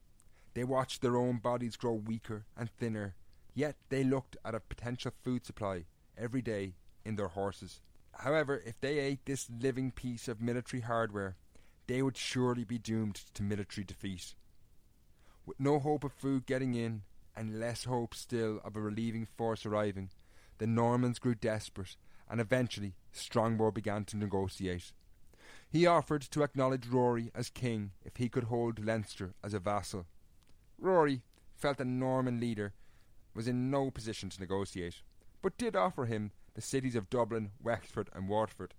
They 0.54 0.64
watched 0.64 1.02
their 1.02 1.16
own 1.16 1.38
bodies 1.38 1.76
grow 1.76 1.92
weaker 1.92 2.46
and 2.56 2.70
thinner, 2.70 3.14
yet 3.54 3.76
they 3.88 4.04
looked 4.04 4.36
at 4.44 4.54
a 4.54 4.60
potential 4.60 5.12
food 5.22 5.44
supply 5.44 5.84
every 6.16 6.40
day 6.40 6.74
in 7.04 7.16
their 7.16 7.28
horses. 7.28 7.80
However, 8.12 8.62
if 8.64 8.80
they 8.80 8.98
ate 8.98 9.26
this 9.26 9.50
living 9.60 9.90
piece 9.90 10.28
of 10.28 10.40
military 10.40 10.80
hardware, 10.80 11.36
they 11.86 12.02
would 12.02 12.16
surely 12.16 12.64
be 12.64 12.78
doomed 12.78 13.20
to 13.34 13.42
military 13.42 13.84
defeat. 13.84 14.34
With 15.44 15.60
no 15.60 15.78
hope 15.78 16.04
of 16.04 16.12
food 16.12 16.46
getting 16.46 16.74
in, 16.74 17.02
and 17.36 17.60
less 17.60 17.84
hope 17.84 18.14
still 18.14 18.60
of 18.64 18.76
a 18.76 18.80
relieving 18.80 19.26
force 19.36 19.66
arriving, 19.66 20.10
the 20.58 20.66
Normans 20.66 21.18
grew 21.18 21.34
desperate, 21.34 21.96
and 22.28 22.40
eventually 22.40 22.94
Strongbow 23.12 23.70
began 23.70 24.04
to 24.06 24.16
negotiate. 24.16 24.92
He 25.68 25.86
offered 25.86 26.22
to 26.22 26.42
acknowledge 26.42 26.86
Rory 26.86 27.30
as 27.34 27.50
king 27.50 27.92
if 28.04 28.16
he 28.16 28.28
could 28.28 28.44
hold 28.44 28.84
Leinster 28.84 29.34
as 29.44 29.54
a 29.54 29.60
vassal. 29.60 30.06
Rory 30.78 31.22
felt 31.54 31.78
the 31.78 31.84
Norman 31.84 32.40
leader 32.40 32.72
was 33.34 33.46
in 33.46 33.70
no 33.70 33.90
position 33.90 34.30
to 34.30 34.40
negotiate, 34.40 35.02
but 35.42 35.58
did 35.58 35.76
offer 35.76 36.06
him 36.06 36.32
the 36.54 36.62
cities 36.62 36.96
of 36.96 37.10
Dublin, 37.10 37.50
Wexford, 37.62 38.08
and 38.14 38.28
Waterford. 38.28 38.74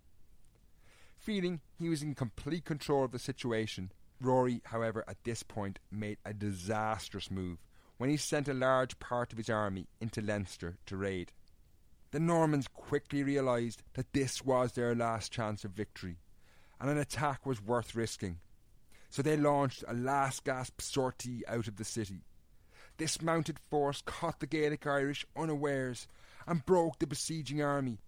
Feeling 1.28 1.60
he 1.78 1.90
was 1.90 2.02
in 2.02 2.16
complete 2.16 2.64
control 2.64 3.04
of 3.04 3.12
the 3.12 3.20
situation, 3.20 3.92
Rory, 4.22 4.62
however, 4.64 5.04
at 5.10 5.26
this 5.26 5.44
point 5.44 5.78
made 5.92 6.20
a 6.24 6.34
disastrous 6.34 7.30
move 7.30 7.58
when 7.98 8.10
he 8.10 8.16
sent 8.16 8.48
a 8.48 8.54
large 8.54 8.98
part 9.00 9.34
of 9.34 9.38
his 9.38 9.50
army 9.50 9.90
into 10.00 10.22
Leinster 10.22 10.78
to 10.86 10.96
raid. 10.96 11.34
The 12.12 12.22
Normans 12.22 12.70
quickly 12.70 13.24
realised 13.24 13.84
that 13.96 14.14
this 14.14 14.46
was 14.46 14.72
their 14.72 14.96
last 14.96 15.34
chance 15.34 15.66
of 15.66 15.72
victory, 15.72 16.16
and 16.80 16.90
an 16.90 16.98
attack 16.98 17.46
was 17.46 17.62
worth 17.62 17.94
risking. 17.94 18.40
So 19.10 19.22
they 19.22 19.36
launched 19.36 19.84
a 19.86 19.94
last 19.94 20.46
gasp 20.46 20.80
sortie 20.80 21.46
out 21.46 21.68
of 21.68 21.76
the 21.76 21.84
city. 21.84 22.24
This 22.96 23.22
mounted 23.22 23.60
force 23.70 24.02
caught 24.06 24.40
the 24.40 24.48
Gaelic 24.48 24.88
Irish 24.88 25.26
unawares 25.36 26.08
and 26.48 26.66
broke 26.66 27.00
the 27.00 27.06
besieging 27.06 27.62
army. 27.62 28.00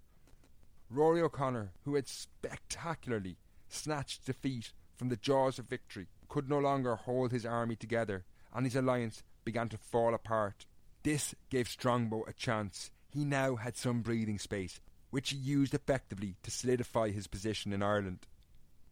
Rory 0.89 1.21
O'Connor, 1.21 1.71
who 1.85 1.95
had 1.95 2.07
spectacularly 2.07 3.37
snatched 3.67 4.25
defeat 4.25 4.71
from 4.95 5.09
the 5.09 5.15
jaws 5.15 5.59
of 5.59 5.65
victory, 5.65 6.07
could 6.27 6.49
no 6.49 6.57
longer 6.57 6.95
hold 6.95 7.31
his 7.31 7.45
army 7.45 7.75
together, 7.75 8.25
and 8.53 8.65
his 8.65 8.75
alliance 8.75 9.23
began 9.45 9.69
to 9.69 9.77
fall 9.77 10.13
apart. 10.13 10.65
This 11.03 11.35
gave 11.49 11.67
Strongbow 11.67 12.25
a 12.27 12.33
chance 12.33 12.91
he 13.09 13.23
now 13.23 13.55
had 13.55 13.77
some 13.77 14.01
breathing 14.01 14.39
space, 14.39 14.81
which 15.09 15.29
he 15.29 15.37
used 15.37 15.73
effectively 15.73 16.35
to 16.43 16.51
solidify 16.51 17.11
his 17.11 17.27
position 17.27 17.73
in 17.73 17.81
Ireland. 17.81 18.27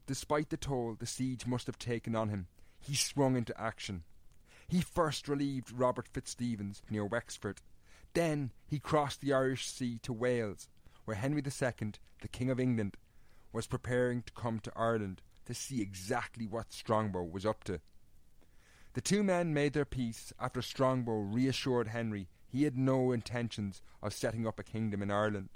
Despite 0.06 0.50
the 0.50 0.58
toll 0.58 0.96
the 0.98 1.06
siege 1.06 1.46
must 1.46 1.68
have 1.68 1.78
taken 1.78 2.16
on 2.16 2.30
him, 2.30 2.48
he 2.80 2.96
swung 2.96 3.36
into 3.36 3.60
action. 3.60 4.04
He 4.68 4.82
first 4.82 5.28
relieved 5.28 5.72
Robert 5.72 6.08
Fitzstephen 6.08 6.76
near 6.90 7.06
Wexford. 7.06 7.62
Then 8.14 8.52
he 8.66 8.80
crossed 8.80 9.22
the 9.22 9.34
Irish 9.34 9.68
Sea 9.68 10.00
to 10.04 10.14
Wales, 10.14 10.68
where 11.08 11.16
Henry 11.16 11.42
II, 11.42 11.94
the 12.22 12.28
King 12.28 12.50
of 12.50 12.60
England, 12.60 12.98
was 13.54 13.66
preparing 13.66 14.22
to 14.24 14.34
come 14.34 14.60
to 14.60 14.74
Ireland 14.76 15.22
to 15.46 15.54
see 15.54 15.82
exactly 15.82 16.46
what 16.46 16.74
Strongbow 16.74 17.24
was 17.24 17.46
up 17.46 17.64
to. 17.64 17.80
The 18.92 19.00
two 19.00 19.24
men 19.24 19.54
made 19.54 19.72
their 19.72 19.86
peace 19.86 20.34
after 20.38 20.62
Strongbow 20.62 21.20
reassured 21.20 21.88
Henry 21.88 22.28
he 22.50 22.64
had 22.64 22.78
no 22.78 23.14
intentions 23.14 23.82
of 24.04 24.14
setting 24.14 24.46
up 24.46 24.60
a 24.60 24.64
kingdom 24.64 25.02
in 25.02 25.10
Ireland. 25.10 25.48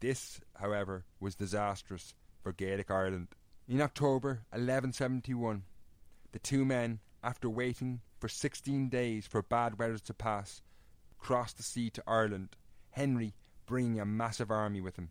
This, 0.00 0.40
however, 0.56 1.04
was 1.20 1.36
disastrous 1.36 2.12
for 2.42 2.52
Gaelic 2.52 2.90
Ireland. 2.90 3.28
In 3.68 3.80
October 3.80 4.42
1171, 4.50 5.62
the 6.32 6.40
two 6.40 6.64
men, 6.64 6.98
after 7.22 7.48
waiting 7.48 8.00
for 8.18 8.28
16 8.28 8.88
days 8.88 9.24
for 9.24 9.40
bad 9.40 9.78
weather 9.78 9.98
to 9.98 10.12
pass, 10.12 10.62
crossed 11.20 11.58
the 11.58 11.62
sea 11.62 11.90
to 11.90 12.02
Ireland, 12.08 12.56
Henry 12.90 13.34
bringing 13.66 14.00
a 14.00 14.04
massive 14.04 14.50
army 14.50 14.80
with 14.80 14.96
him. 14.96 15.10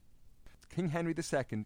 King 0.70 0.90
Henry 0.90 1.14
II, 1.14 1.66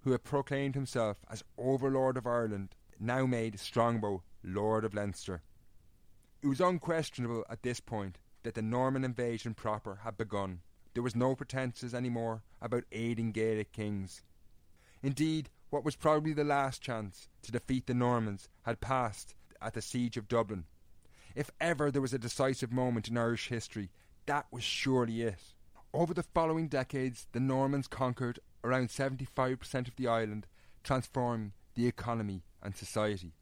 who 0.00 0.12
had 0.12 0.24
proclaimed 0.24 0.74
himself 0.74 1.24
as 1.30 1.44
Overlord 1.58 2.16
of 2.16 2.26
Ireland, 2.26 2.74
now 2.98 3.26
made 3.26 3.60
Strongbow 3.60 4.22
Lord 4.42 4.84
of 4.84 4.94
Leinster. 4.94 5.42
It 6.42 6.46
was 6.46 6.60
unquestionable 6.60 7.44
at 7.50 7.62
this 7.62 7.80
point 7.80 8.18
that 8.42 8.54
the 8.54 8.62
Norman 8.62 9.04
invasion 9.04 9.54
proper 9.54 10.00
had 10.04 10.16
begun. 10.16 10.60
There 10.94 11.02
was 11.02 11.16
no 11.16 11.34
pretences 11.34 11.92
any 11.92 12.08
more 12.08 12.42
about 12.62 12.84
aiding 12.92 13.32
Gaelic 13.32 13.72
kings. 13.72 14.22
Indeed, 15.02 15.50
what 15.70 15.84
was 15.84 15.96
probably 15.96 16.32
the 16.32 16.44
last 16.44 16.80
chance 16.80 17.28
to 17.42 17.52
defeat 17.52 17.86
the 17.86 17.94
Normans 17.94 18.48
had 18.62 18.80
passed 18.80 19.34
at 19.60 19.74
the 19.74 19.82
siege 19.82 20.16
of 20.16 20.28
Dublin. 20.28 20.64
If 21.34 21.50
ever 21.60 21.90
there 21.90 22.00
was 22.00 22.14
a 22.14 22.18
decisive 22.18 22.72
moment 22.72 23.08
in 23.08 23.18
Irish 23.18 23.48
history, 23.48 23.90
that 24.26 24.46
was 24.50 24.64
surely 24.64 25.22
it. 25.22 25.54
Over 25.96 26.12
the 26.12 26.22
following 26.22 26.68
decades, 26.68 27.26
the 27.32 27.40
Normans 27.40 27.88
conquered 27.88 28.38
around 28.62 28.88
75% 28.88 29.88
of 29.88 29.96
the 29.96 30.06
island, 30.06 30.46
transforming 30.84 31.54
the 31.74 31.86
economy 31.86 32.42
and 32.62 32.76
society. 32.76 33.32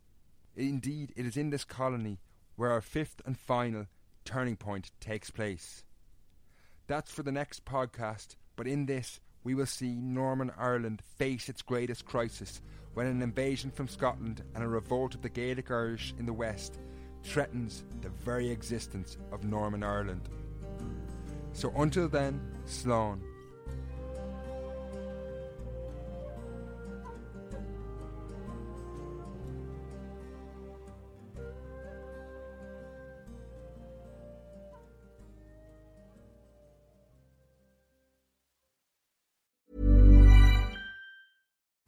Indeed, 0.54 1.12
it 1.16 1.26
is 1.26 1.36
in 1.36 1.50
this 1.50 1.64
colony 1.64 2.20
where 2.54 2.70
our 2.70 2.80
fifth 2.80 3.20
and 3.26 3.36
final 3.36 3.86
turning 4.24 4.54
point 4.54 4.92
takes 5.00 5.30
place. 5.30 5.82
That's 6.86 7.10
for 7.10 7.24
the 7.24 7.32
next 7.32 7.64
podcast, 7.64 8.36
but 8.54 8.68
in 8.68 8.86
this, 8.86 9.18
we 9.42 9.56
will 9.56 9.66
see 9.66 9.96
Norman 9.96 10.52
Ireland 10.56 11.02
face 11.18 11.48
its 11.48 11.60
greatest 11.60 12.04
crisis 12.04 12.60
when 12.92 13.08
an 13.08 13.20
invasion 13.20 13.72
from 13.72 13.88
Scotland 13.88 14.44
and 14.54 14.62
a 14.62 14.68
revolt 14.68 15.16
of 15.16 15.22
the 15.22 15.28
Gaelic 15.28 15.72
Irish 15.72 16.14
in 16.20 16.24
the 16.26 16.32
west 16.32 16.78
threatens 17.24 17.82
the 18.00 18.10
very 18.10 18.48
existence 18.48 19.18
of 19.32 19.42
Norman 19.42 19.82
Ireland. 19.82 20.28
So 21.54 21.72
until 21.76 22.08
then, 22.08 22.40
Slán. 22.66 23.20